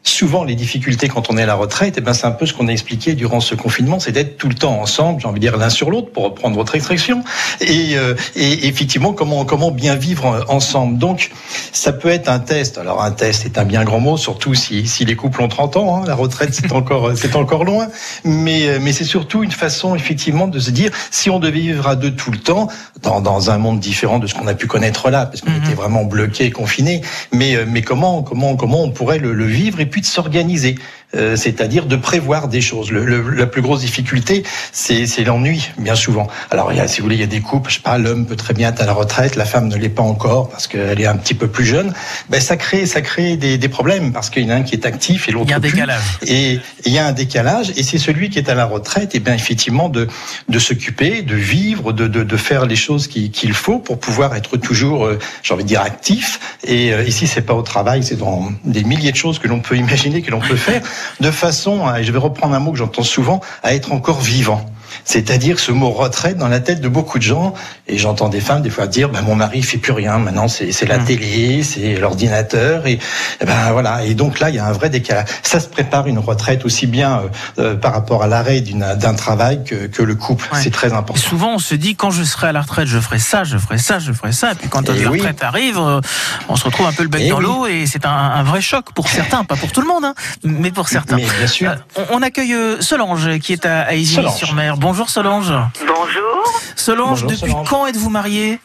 souvent, 0.02 0.44
les 0.44 0.54
difficultés 0.54 1.08
quand 1.08 1.30
on 1.30 1.38
est 1.38 1.42
à 1.42 1.46
la 1.46 1.54
retraite, 1.54 1.94
eh 1.98 2.00
ben, 2.00 2.12
c'est 2.12 2.26
un 2.26 2.32
peu 2.32 2.46
ce 2.46 2.52
qu'on 2.52 2.68
a 2.68 2.72
expliqué 2.72 3.14
durant 3.14 3.40
ce 3.40 3.54
confinement, 3.54 4.00
c'est 4.00 4.12
d'être 4.12 4.36
tout 4.36 4.48
le 4.48 4.54
temps 4.54 4.80
ensemble, 4.80 5.20
j'ai 5.20 5.28
envie 5.28 5.40
de 5.40 5.46
dire 5.46 5.56
l'un 5.56 5.70
sur 5.70 5.90
l'autre, 5.90 6.10
pour 6.10 6.24
reprendre 6.24 6.56
votre 6.56 6.74
expression, 6.74 7.22
et, 7.60 7.96
euh, 7.96 8.14
et 8.34 8.66
effectivement, 8.66 9.12
comment, 9.12 9.44
comment 9.44 9.70
bien 9.70 9.94
vivre 9.94 10.44
ensemble. 10.48 10.98
Donc, 10.98 11.30
ça 11.72 11.92
peut 11.92 12.08
être 12.08 12.28
un 12.28 12.40
test. 12.40 12.78
Alors, 12.78 13.02
un 13.02 13.12
test 13.12 13.44
est 13.44 13.58
un 13.58 13.64
bien 13.64 13.84
grand 13.84 14.00
mot, 14.00 14.16
surtout 14.16 14.54
si, 14.54 14.86
si 14.86 15.04
les 15.04 15.14
couples 15.16 15.40
ont 15.42 15.48
30 15.48 15.76
ans, 15.76 15.96
hein, 15.96 16.04
la 16.06 16.14
retraite, 16.14 16.52
c'est 16.52 16.72
encore, 16.72 17.12
c'est 17.16 17.36
encore 17.36 17.64
loin, 17.64 17.86
mais, 18.24 18.66
euh, 18.66 18.78
mais 18.80 18.92
c'est 18.92 19.04
surtout 19.04 19.42
une 19.44 19.52
façon, 19.52 19.94
effectivement, 19.94 20.48
de 20.48 20.58
se 20.58 20.70
dire, 20.70 20.90
si 21.10 21.30
on 21.30 21.38
devait 21.38 21.60
vivre 21.60 21.86
à 21.86 21.94
deux 21.96 22.14
tout 22.14 22.30
le 22.32 22.38
temps, 22.38 22.68
dans, 23.02 23.20
dans 23.20 23.50
un 23.50 23.58
monde 23.58 23.78
différent 23.80 24.18
de 24.18 24.26
ce 24.26 24.34
qu'on 24.34 24.46
a 24.48 24.54
pu 24.54 24.66
connaître 24.66 25.10
là, 25.10 25.26
parce 25.26 25.40
qu'on 25.40 25.50
Mhm. 25.52 25.64
était 25.64 25.74
vraiment 25.74 26.04
bloqué, 26.04 26.50
confiné, 26.50 27.02
mais, 27.32 27.56
euh, 27.56 27.64
mais 27.68 27.82
comment, 27.82 28.22
comment, 28.22 28.56
comment 28.56 28.82
on 28.82 28.90
pourrait 28.90 29.18
le, 29.18 29.32
le 29.34 29.44
vivre 29.46 29.80
et 29.80 29.86
puis 29.92 30.00
de 30.00 30.06
s'organiser, 30.06 30.74
euh, 31.14 31.36
c'est-à-dire 31.36 31.86
de 31.86 31.96
prévoir 31.96 32.48
des 32.48 32.60
choses. 32.60 32.90
Le, 32.90 33.04
le- 33.04 33.30
la 33.30 33.46
plus 33.46 33.62
grosse 33.62 33.80
difficulté, 33.80 34.42
c'est 34.72 35.06
l'ennui, 35.24 35.70
bien 35.78 35.94
souvent. 35.94 36.26
Alors, 36.50 36.72
il 36.72 36.78
y 36.78 36.80
a, 36.80 36.88
si 36.88 37.00
vous 37.00 37.04
voulez, 37.06 37.16
il 37.16 37.20
y 37.20 37.24
a 37.24 37.26
des 37.26 37.40
couples, 37.40 37.70
je 37.70 37.76
sais 37.76 37.82
pas, 37.82 37.98
l'homme 37.98 38.26
peut 38.26 38.36
très 38.36 38.54
bien 38.54 38.70
être 38.70 38.82
à 38.82 38.86
la 38.86 38.92
retraite, 38.92 39.36
la 39.36 39.44
femme 39.44 39.68
ne 39.68 39.76
l'est 39.76 39.88
pas 39.88 40.02
encore 40.02 40.48
parce 40.48 40.66
qu'elle 40.66 41.00
est 41.00 41.06
un 41.06 41.16
petit 41.16 41.34
peu 41.34 41.48
plus 41.48 41.64
jeune. 41.64 41.92
Ben, 42.30 42.40
ça 42.40 42.56
crée, 42.56 42.86
ça 42.86 43.00
crée 43.02 43.36
des, 43.36 43.58
des 43.58 43.68
problèmes 43.68 44.12
parce 44.12 44.30
qu'il 44.30 44.42
y 44.44 44.46
en 44.46 44.50
a 44.50 44.54
un 44.56 44.62
qui 44.62 44.74
est 44.74 44.86
actif 44.86 45.28
et 45.28 45.32
Il 45.32 45.34
l'autre 45.34 45.50
y 45.50 45.52
a 45.52 45.56
un 45.56 45.60
décalage. 45.60 46.02
Et 46.26 46.60
il 46.84 46.92
y 46.92 46.98
a 46.98 47.06
un 47.06 47.12
décalage, 47.12 47.72
et 47.76 47.82
c'est 47.82 47.98
celui 47.98 48.30
qui 48.30 48.38
est 48.38 48.48
à 48.48 48.54
la 48.54 48.64
retraite, 48.64 49.14
et 49.14 49.20
bien 49.20 49.34
effectivement 49.34 49.88
de 49.88 50.08
de 50.48 50.58
s'occuper, 50.58 51.22
de 51.22 51.34
vivre, 51.34 51.92
de, 51.92 52.06
de 52.08 52.22
de 52.22 52.36
faire 52.36 52.66
les 52.66 52.76
choses 52.76 53.06
qui- 53.08 53.30
qu'il 53.30 53.52
faut 53.52 53.78
pour 53.78 53.98
pouvoir 53.98 54.34
être 54.34 54.56
toujours, 54.56 55.06
euh, 55.06 55.18
j'ai 55.42 55.54
envie 55.54 55.64
de 55.64 55.68
dire 55.68 55.82
actif. 55.82 56.40
Et 56.64 56.92
euh, 56.92 57.04
ici, 57.04 57.26
c'est 57.26 57.42
pas 57.42 57.54
au 57.54 57.62
travail, 57.62 58.02
c'est 58.02 58.16
dans 58.16 58.50
des 58.64 58.84
milliers 58.84 59.12
de 59.12 59.16
choses 59.16 59.38
que 59.38 59.48
l'on 59.48 59.60
peut 59.60 59.76
imaginer, 59.76 60.22
que 60.22 60.30
l'on 60.30 60.40
peut 60.40 60.56
faire, 60.56 60.82
de 61.20 61.30
façon, 61.30 61.94
et 61.94 62.04
je 62.04 62.12
vais 62.12 62.18
reprendre 62.18 62.54
un 62.54 62.58
mot 62.58 62.72
que 62.72 62.78
j'entends 62.78 63.02
souvent, 63.02 63.40
à 63.62 63.74
être 63.74 63.92
encore 63.92 64.20
vivant. 64.20 64.64
C'est-à-dire 65.04 65.58
ce 65.58 65.72
mot 65.72 65.90
retraite 65.90 66.36
dans 66.36 66.48
la 66.48 66.60
tête 66.60 66.80
de 66.80 66.88
beaucoup 66.88 67.18
de 67.18 67.22
gens, 67.24 67.54
et 67.88 67.98
j'entends 67.98 68.28
des 68.28 68.40
femmes 68.40 68.62
des 68.62 68.70
fois 68.70 68.86
dire, 68.86 69.08
ben, 69.08 69.22
mon 69.22 69.34
mari 69.34 69.58
il 69.58 69.64
fait 69.64 69.78
plus 69.78 69.92
rien, 69.92 70.18
maintenant 70.18 70.48
c'est 70.48 70.86
la 70.86 70.98
Mm. 70.98 71.04
télé, 71.04 71.62
c'est 71.62 71.96
l'ordinateur, 71.96 72.86
et, 72.86 72.98
et 73.40 73.44
ben 73.44 73.72
voilà. 73.72 74.04
Et 74.04 74.14
donc 74.14 74.40
là, 74.40 74.50
il 74.50 74.56
y 74.56 74.58
a 74.58 74.66
un 74.66 74.72
vrai 74.72 74.90
décalage. 74.90 75.26
Ça 75.42 75.58
se 75.60 75.68
prépare 75.68 76.06
une 76.06 76.18
retraite 76.18 76.64
aussi 76.64 76.86
bien 76.86 77.20
euh, 77.20 77.28
euh, 77.58 77.74
par 77.76 77.92
rapport 77.92 78.22
à 78.22 78.26
l'arrêt 78.26 78.60
d'un 78.60 79.14
travail 79.14 79.64
que, 79.64 79.86
que 79.86 80.02
le 80.02 80.14
couple. 80.14 80.46
Ouais. 80.52 80.60
C'est 80.62 80.70
très 80.70 80.88
Et 80.90 80.92
important. 80.92 81.20
souvent, 81.20 81.54
on 81.54 81.58
se 81.58 81.74
dit 81.74 81.94
quand 81.96 82.10
je 82.10 82.22
serai 82.24 82.48
à 82.48 82.52
la 82.52 82.60
retraite, 82.62 82.86
je 82.86 82.98
ferai 82.98 83.18
ça, 83.18 83.44
je 83.44 83.58
ferai 83.58 83.78
ça, 83.78 83.98
je 83.98 84.12
ferai 84.12 84.32
ça. 84.32 84.52
Et 84.52 84.54
puis 84.54 84.68
quand 84.68 84.82
Eh 84.88 85.02
la 85.02 85.10
oui. 85.10 85.18
retraite 85.18 85.42
arrive, 85.42 85.78
euh, 85.78 86.00
on 86.48 86.56
se 86.56 86.64
retrouve 86.64 86.86
un 86.86 86.92
peu 86.92 87.02
le 87.02 87.08
bec 87.08 87.22
Eh 87.24 87.30
dans 87.30 87.38
oui. 87.38 87.44
l'eau 87.44 87.66
et 87.66 87.86
c'est 87.86 88.04
un, 88.06 88.10
un 88.10 88.42
vrai 88.42 88.60
choc 88.60 88.92
pour 88.94 89.08
certains, 89.18 89.44
pas 89.44 89.56
pour 89.56 89.72
tout 89.72 89.80
le 89.80 89.86
monde, 89.88 90.04
hein, 90.04 90.14
mais 90.44 90.70
pour 90.70 90.88
certains. 90.88 91.16
Mais 91.16 91.24
bien 91.38 91.46
sûr. 91.46 91.74
On, 91.96 92.18
on 92.18 92.22
accueille 92.22 92.54
Solange 92.80 93.38
qui 93.38 93.52
est 93.52 93.66
à, 93.66 93.80
à 93.82 93.94
Isigny-sur-Mer. 93.94 94.76
Bonjour 94.82 95.08
Solange. 95.08 95.52
Bonjour. 95.86 96.44
Solange, 96.74 97.22
Bonjour, 97.22 97.30
depuis 97.30 97.50
Solange. 97.52 97.68
quand 97.68 97.86
êtes-vous 97.86 98.10
mariée? 98.10 98.58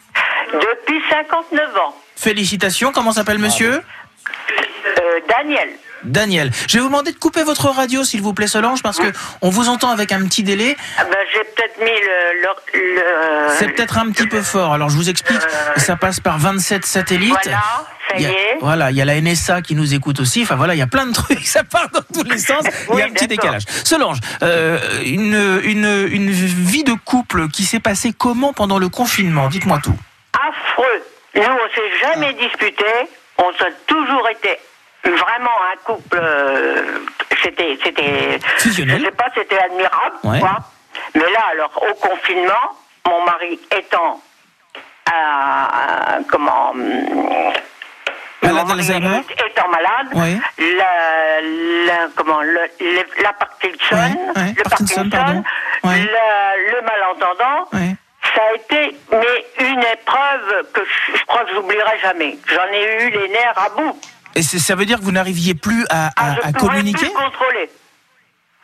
Depuis 0.52 1.00
59 1.08 1.76
ans. 1.76 1.94
Félicitations. 2.16 2.90
Comment 2.92 3.12
s'appelle 3.12 3.38
monsieur? 3.38 3.74
Euh, 4.98 5.20
Daniel. 5.28 5.68
Daniel. 6.04 6.50
Je 6.68 6.74
vais 6.74 6.80
vous 6.80 6.86
demander 6.88 7.12
de 7.12 7.18
couper 7.18 7.42
votre 7.42 7.68
radio, 7.70 8.04
s'il 8.04 8.22
vous 8.22 8.32
plaît, 8.34 8.46
Solange, 8.46 8.82
parce 8.82 8.98
que 8.98 9.12
on 9.42 9.50
vous 9.50 9.68
entend 9.68 9.90
avec 9.90 10.12
un 10.12 10.24
petit 10.26 10.42
délai. 10.42 10.76
Ah 10.98 11.04
ben, 11.04 11.16
J'ai 11.32 11.44
peut-être 11.44 11.78
mis 11.78 11.86
le. 11.90 12.42
le, 12.42 12.94
le- 12.96 13.54
C'est 13.58 13.68
peut-être 13.68 13.98
un 13.98 14.10
petit 14.10 14.26
peu 14.26 14.42
fort. 14.42 14.72
Alors 14.72 14.88
je 14.90 14.96
vous 14.96 15.08
explique. 15.10 15.40
Ça 15.76 15.96
passe 15.96 16.20
par 16.20 16.38
27 16.38 16.84
satellites. 16.86 17.32
Voilà, 17.44 17.58
ça 18.10 18.16
Il 18.16 18.22
y 18.22 18.26
a- 18.26 18.30
est. 18.30 18.56
voilà, 18.60 18.90
il 18.90 18.96
y 18.96 19.02
a 19.02 19.04
la 19.04 19.20
NSA 19.20 19.62
qui 19.62 19.74
nous 19.74 19.94
écoute 19.94 20.20
aussi. 20.20 20.42
Enfin 20.42 20.56
voilà, 20.56 20.74
il 20.74 20.78
y 20.78 20.82
a 20.82 20.86
plein 20.86 21.06
de 21.06 21.12
trucs, 21.12 21.44
ça 21.46 21.64
part 21.64 21.88
dans 21.92 22.00
tous 22.12 22.28
les 22.28 22.38
sens. 22.38 22.64
Il 22.92 22.98
y 22.98 23.02
a 23.02 23.06
un 23.06 23.10
petit 23.10 23.26
décalage. 23.26 23.64
Solange, 23.84 24.18
euh, 24.42 24.78
une, 25.04 25.60
une, 25.64 26.08
une 26.10 26.30
vie 26.30 26.84
de 26.84 26.94
couple 27.04 27.48
qui 27.48 27.64
s'est 27.64 27.80
passée 27.80 28.12
comment 28.16 28.52
pendant 28.52 28.78
le 28.78 28.88
confinement? 28.88 29.48
Dites-moi 29.48 29.80
tout. 29.82 29.96
Affreux. 30.32 31.02
Nous, 31.34 31.42
on 31.42 31.74
s'est 31.74 32.00
jamais 32.00 32.32
disputé. 32.34 32.84
On 33.38 33.50
a 33.50 33.70
toujours 33.86 34.28
été 34.30 34.58
vraiment 35.04 35.56
un 35.72 35.76
couple. 35.84 36.18
euh, 36.20 36.98
c'était. 37.42 37.78
c'était 37.82 38.38
Je 38.64 38.70
sais 38.70 39.10
pas, 39.12 39.26
c'était 39.34 39.58
admirable. 39.58 40.16
Ouais. 40.24 40.40
quoi. 40.40 40.56
Mais 41.14 41.30
là, 41.30 41.40
alors, 41.52 41.72
au 41.90 41.94
confinement, 41.94 42.76
mon 43.06 43.24
mari 43.24 43.58
étant. 43.76 44.20
à- 45.10 46.18
comment. 46.30 46.70
hum, 46.70 47.52
Malade 48.42 48.66
d'Alzheimer 48.68 49.20
étant 49.46 49.68
malade, 49.68 50.08
Oui. 50.14 50.40
la, 50.76 51.40
la- 51.86 52.08
comment, 52.14 52.40
le, 52.42 52.60
le- 52.80 53.22
la 53.22 53.32
Parkinson, 53.32 53.76
Ouais, 53.92 54.42
ouais, 54.42 54.54
le 54.56 54.62
Parkinson. 54.62 55.42
Ouais. 55.84 56.04
la- 56.12 56.56
le 56.72 56.82
malentendant, 56.82 57.68
ça 57.72 58.42
a 58.50 58.54
été 58.54 58.96
mais 59.10 59.66
une 59.66 59.80
épreuve 59.80 60.66
que 60.72 60.80
je, 60.84 61.18
je 61.18 61.24
crois 61.24 61.44
que 61.44 61.52
j'oublierai 61.54 61.98
jamais. 62.00 62.38
J'en 62.46 62.72
ai 62.72 63.04
eu 63.06 63.10
les 63.10 63.28
nerfs 63.28 63.54
à 63.58 63.68
bout. 63.70 63.98
Et 64.38 64.42
ça 64.42 64.74
veut 64.76 64.86
dire 64.86 64.98
que 65.00 65.04
vous 65.04 65.12
n'arriviez 65.12 65.54
plus 65.54 65.84
à, 65.90 66.10
Ah, 66.16 66.30
à- 66.30 66.34
je 66.36 66.40
à 66.48 66.52
communiquer 66.52 67.06
plus 67.06 67.10
contrôler. 67.14 67.68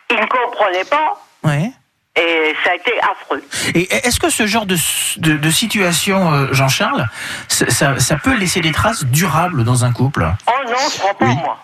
Il 0.09 0.15
ne 0.17 0.25
comprenait 0.25 0.85
pas 0.85 1.21
Ouais. 1.43 1.71
et 2.15 2.55
ça 2.63 2.71
a 2.71 2.75
été 2.75 2.93
affreux. 3.01 3.43
Et 3.73 3.93
est-ce 4.07 4.19
que 4.19 4.29
ce 4.29 4.47
genre 4.47 4.65
de, 4.65 4.77
de, 5.17 5.35
de 5.37 5.49
situation, 5.49 6.31
euh, 6.33 6.47
Jean-Charles, 6.53 7.07
ça, 7.49 7.69
ça- 7.69 7.99
ça 7.99 8.15
peut 8.17 8.35
laisser 8.35 8.61
des 8.61 8.71
traces 8.71 9.03
durables 9.03 9.63
dans 9.65 9.83
un 9.83 9.91
couple? 9.91 10.25
Oh 10.47 10.51
non, 10.65 10.77
je 10.93 10.99
crois 10.99 11.13
pas 11.13 11.25
Oui. 11.25 11.35
moi. 11.35 11.57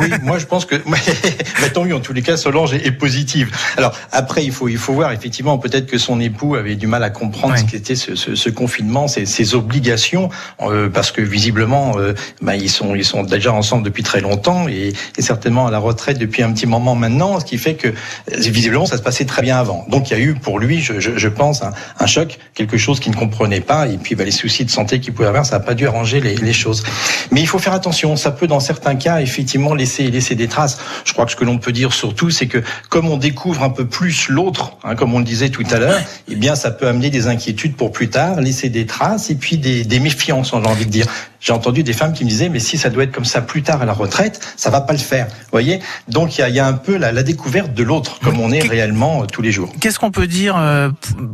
Oui, 0.00 0.10
moi 0.22 0.38
je 0.38 0.46
pense 0.46 0.64
que 0.64 0.76
mais 0.86 1.70
tant 1.70 1.84
mieux 1.84 1.94
en 1.94 2.00
tous 2.00 2.12
les 2.12 2.22
cas 2.22 2.36
Solange 2.36 2.74
est, 2.74 2.92
positive. 2.92 3.50
Alors 3.76 3.94
après 4.12 4.44
il 4.44 4.52
faut 4.52 4.68
il 4.68 4.78
faut 4.78 4.92
voir 4.92 5.12
effectivement 5.12 5.58
peut-être 5.58 5.86
que 5.86 5.98
son 5.98 6.20
époux 6.20 6.54
avait 6.54 6.76
du 6.76 6.86
mal 6.86 7.02
à 7.02 7.10
comprendre 7.10 7.56
ce 7.56 7.64
qu'était 7.64 7.94
ce, 7.94 8.14
ce, 8.14 8.34
ce, 8.34 8.50
confinement, 8.50 9.08
ces, 9.08 9.26
ces 9.26 9.54
obligations 9.54 10.30
euh, 10.62 10.88
parce 10.88 11.12
que 11.12 11.20
visiblement 11.20 11.92
euh, 11.96 12.14
bah, 12.40 12.56
ils 12.56 12.70
sont 12.70 12.94
ils 12.94 13.04
sont 13.04 13.22
déjà 13.22 13.52
ensemble 13.52 13.84
depuis 13.84 14.02
très 14.02 14.20
longtemps 14.20 14.68
et, 14.68 14.92
et, 15.16 15.22
certainement 15.22 15.66
à 15.66 15.70
la 15.70 15.78
retraite 15.78 16.18
depuis 16.18 16.42
un 16.42 16.52
petit 16.52 16.66
moment 16.66 16.94
maintenant, 16.94 17.40
ce 17.40 17.44
qui 17.44 17.58
fait 17.58 17.74
que 17.74 17.88
visiblement 18.36 18.86
ça 18.86 18.96
se 18.96 19.02
passait 19.02 19.24
très 19.24 19.42
bien 19.42 19.58
avant. 19.58 19.84
Donc 19.88 20.10
il 20.10 20.18
y 20.18 20.20
a 20.20 20.22
eu 20.22 20.34
pour 20.34 20.58
lui, 20.58 20.80
je, 20.80 21.00
je, 21.00 21.16
je 21.16 21.28
pense, 21.28 21.62
un, 21.62 21.72
un, 21.98 22.06
choc, 22.06 22.38
quelque 22.54 22.76
chose 22.76 23.00
qu'il 23.00 23.12
ne 23.12 23.16
comprenait 23.16 23.60
pas 23.60 23.86
et 23.86 23.98
puis 23.98 24.14
bah, 24.14 24.24
les 24.24 24.30
soucis 24.30 24.64
de 24.64 24.70
santé 24.70 25.00
qu'il 25.00 25.12
pouvait 25.12 25.28
avoir, 25.28 25.46
ça 25.46 25.58
n'a 25.58 25.64
pas 25.64 25.74
dû 25.74 25.86
arranger 25.86 26.20
les, 26.20 26.36
les 26.36 26.52
choses. 26.52 26.82
Mais 27.30 27.40
il 27.40 27.46
faut 27.46 27.58
faire 27.58 27.74
attention, 27.74 28.16
ça 28.16 28.30
peut 28.30 28.46
dans 28.46 28.60
certains 28.60 28.96
cas 28.96 29.20
effectivement 29.20 29.57
laisser 29.74 30.10
laisser 30.10 30.34
des 30.34 30.48
traces. 30.48 30.78
Je 31.04 31.12
crois 31.12 31.24
que 31.24 31.32
ce 31.32 31.36
que 31.36 31.44
l'on 31.44 31.58
peut 31.58 31.72
dire 31.72 31.92
surtout, 31.92 32.30
c'est 32.30 32.46
que 32.46 32.62
comme 32.88 33.08
on 33.08 33.16
découvre 33.16 33.62
un 33.62 33.70
peu 33.70 33.86
plus 33.86 34.28
l'autre, 34.28 34.76
hein, 34.84 34.94
comme 34.94 35.14
on 35.14 35.18
le 35.18 35.24
disait 35.24 35.50
tout 35.50 35.64
à 35.70 35.78
l'heure, 35.78 36.00
eh 36.28 36.34
bien 36.34 36.54
ça 36.54 36.70
peut 36.70 36.86
amener 36.86 37.10
des 37.10 37.26
inquiétudes 37.26 37.76
pour 37.76 37.92
plus 37.92 38.08
tard, 38.08 38.40
laisser 38.40 38.68
des 38.68 38.86
traces 38.86 39.30
et 39.30 39.34
puis 39.34 39.58
des, 39.58 39.84
des 39.84 40.00
méfiances, 40.00 40.50
j'ai 40.50 40.56
envie 40.56 40.86
de 40.86 40.90
dire. 40.90 41.06
J'ai 41.40 41.52
entendu 41.52 41.82
des 41.82 41.92
femmes 41.92 42.12
qui 42.12 42.24
me 42.24 42.28
disaient 42.28 42.48
mais 42.48 42.60
si 42.60 42.78
ça 42.78 42.90
doit 42.90 43.04
être 43.04 43.12
comme 43.12 43.24
ça 43.24 43.40
plus 43.40 43.62
tard 43.62 43.82
à 43.82 43.84
la 43.84 43.92
retraite, 43.92 44.40
ça 44.56 44.70
va 44.70 44.80
pas 44.80 44.92
le 44.92 44.98
faire. 44.98 45.26
Vous 45.26 45.52
voyez? 45.52 45.80
Donc 46.08 46.36
il 46.36 46.40
y 46.40 46.44
a, 46.44 46.48
y 46.48 46.58
a, 46.58 46.66
un 46.66 46.72
peu 46.72 46.96
la, 46.96 47.12
la 47.12 47.22
découverte 47.22 47.74
de 47.74 47.82
l'autre, 47.82 48.18
comme 48.20 48.40
on 48.40 48.50
est 48.50 48.66
réellement 48.66 49.22
euh, 49.22 49.26
tous 49.26 49.42
les 49.42 49.52
jours. 49.52 49.72
Qu'est-ce 49.80 49.98
qu'on 49.98 50.10
peut 50.10 50.26
dire 50.26 50.56
euh, 50.56 50.90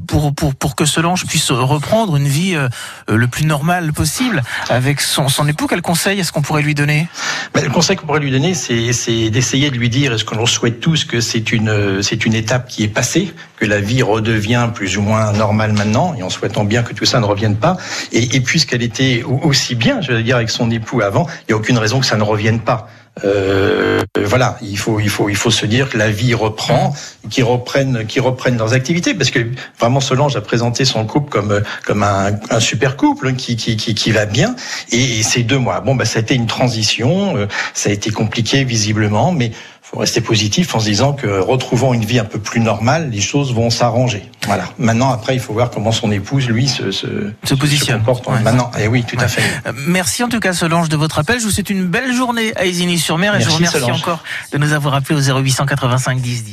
pour, 0.07 0.35
pour, 0.35 0.55
pour 0.55 0.77
que 0.77 0.85
Solange 0.85 1.27
puisse 1.27 1.51
reprendre 1.51 2.17
une 2.17 2.29
vie 2.29 2.55
euh, 2.55 2.69
le 3.09 3.27
plus 3.29 3.47
normale 3.47 3.93
possible 3.93 4.43
avec 4.69 5.01
son, 5.01 5.29
son 5.29 5.49
époux? 5.49 5.67
Quel 5.67 5.83
conseil 5.83 6.21
est-ce 6.21 6.33
qu'on 6.33 6.43
pourrait 6.43 6.63
lui 6.63 6.75
donner? 6.75 7.09
Ben, 7.55 7.65
Le 7.65 7.71
conseil 7.71 7.97
qu'on 7.97 8.07
pourrait 8.07 8.21
lui 8.21 8.31
donner, 8.31 8.55
c'est 8.55 9.31
d'essayer 9.31 9.71
de 9.71 9.77
lui 9.77 9.89
dire, 9.89 10.13
est-ce 10.13 10.25
que 10.25 10.35
l'on 10.35 10.47
souhaite 10.47 10.81
tous 10.81 11.05
que 11.05 11.21
c'est 11.21 11.53
une, 11.53 12.03
c'est 12.03 12.27
une 12.27 12.35
étape 12.35 12.69
qui 12.69 12.83
est 12.85 12.89
passée, 12.89 13.33
que 13.57 13.65
la 13.65 13.81
vie 13.81 14.03
redevient 14.03 14.69
plus 14.75 14.99
ou 14.99 15.03
moins 15.03 15.33
normale 15.33 15.73
maintenant, 15.73 16.15
et 16.19 16.23
en 16.23 16.31
souhaitant 16.31 16.65
bien 16.65 16.83
que 16.83 16.93
tout 16.93 17.05
ça 17.05 17.21
ne 17.21 17.25
revienne 17.25 17.57
pas. 17.57 17.77
Et, 18.13 18.37
et 18.37 18.41
puisqu'elle 18.41 18.83
était 18.83 19.23
aussi 19.25 19.75
bien, 19.75 19.94
je 20.01 20.13
veux 20.13 20.23
dire, 20.23 20.37
avec 20.37 20.51
son 20.51 20.71
époux 20.71 21.01
avant, 21.01 21.27
il 21.43 21.53
n'y 21.53 21.55
a 21.55 21.57
aucune 21.57 21.79
raison 21.79 22.01
que 22.01 22.07
ça 22.07 22.17
ne 22.17 22.23
revienne 22.23 22.61
pas. 22.61 22.89
Euh, 23.25 24.01
voilà, 24.17 24.59
il 24.61 24.77
faut, 24.77 24.99
il 24.99 25.09
faut, 25.09 25.29
il 25.29 25.37
faut 25.37 25.51
se 25.51 25.67
dire 25.67 25.89
que 25.89 25.97
la 25.97 26.11
vie 26.11 26.35
reprend, 26.35 26.95
qu'ils 27.31 27.45
reprennent, 27.45 28.07
qu'ils 28.07 28.23
reprennent 28.23 28.59
leurs 28.59 28.75
activités, 28.75 29.15
parce 29.15 29.31
que 29.31 29.47
vraiment 29.79 30.01
Solange 30.01 30.35
a 30.37 30.41
présenté 30.41 30.85
son 30.85 31.05
couple 31.07 31.31
comme, 31.31 31.63
comme 31.85 32.03
un, 32.03 32.33
un 32.51 32.61
super 32.61 32.97
couple 32.97 33.35
qui, 33.35 33.57
qui, 33.57 33.77
qui, 33.77 33.95
qui, 33.95 34.11
va 34.11 34.27
bien. 34.27 34.57
Et, 34.91 35.21
et 35.21 35.23
ces 35.23 35.45
deux 35.45 35.59
mois, 35.59 35.81
bon, 35.81 35.95
bah, 35.95 36.05
ça 36.05 36.19
a 36.19 36.23
été 36.23 36.35
une 36.35 36.47
transition, 36.47 37.37
euh, 37.37 37.47
ça 37.73 37.91
a 37.91 37.93
été 37.93 38.11
compliqué 38.11 38.65
visiblement, 38.65 39.31
mais 39.31 39.53
faut 39.95 40.01
rester 40.01 40.21
positif 40.21 40.75
en 40.75 40.81
se 40.81 40.87
disant 40.87 41.13
que 41.13 41.27
retrouvant 41.39 41.95
une 41.95 42.05
vie 42.05 42.19
un 42.19 42.25
peu 42.25 42.41
plus 42.41 42.61
normale, 42.61 43.11
les 43.11 43.21
choses 43.21 43.55
vont 43.55 43.71
s'arranger. 43.71 44.29
Voilà. 44.47 44.65
Maintenant, 44.77 45.11
après, 45.11 45.35
il 45.35 45.41
faut 45.41 45.53
voir 45.53 45.71
comment 45.71 45.93
son 45.93 46.11
épouse, 46.11 46.49
lui, 46.49 46.67
se, 46.67 46.91
se, 46.91 47.07
se 47.45 47.55
positionne. 47.55 48.01
Se 48.01 48.05
comporte. 48.05 48.27
Ouais. 48.27 48.41
Maintenant, 48.41 48.73
et 48.77 48.85
eh 48.85 48.89
oui, 48.89 49.05
tout 49.05 49.17
ouais. 49.17 49.23
à 49.23 49.29
fait. 49.29 49.43
Merci 49.87 50.25
en 50.25 50.29
tout 50.29 50.41
cas, 50.41 50.53
Solange, 50.53 50.89
de 50.89 50.97
votre 50.97 51.21
appel. 51.21 51.39
Je 51.39 51.45
vous 51.45 51.51
souhaite 51.53 51.71
une 51.71 51.85
belle 51.85 52.13
journée 52.13 52.53
à 52.57 52.67
Isigny-sur-Mer 52.67 53.37
et 53.37 53.41
je 53.41 53.49
vous 53.49 53.55
remercie 53.55 53.79
Solange. 53.79 54.01
encore 54.01 54.25
de 54.53 54.59
nous 54.59 54.73
avoir 54.73 54.95
appelé 54.95 55.15
au 55.15 55.41
0885 55.41 56.21
10 56.21 56.45
10. 56.45 56.53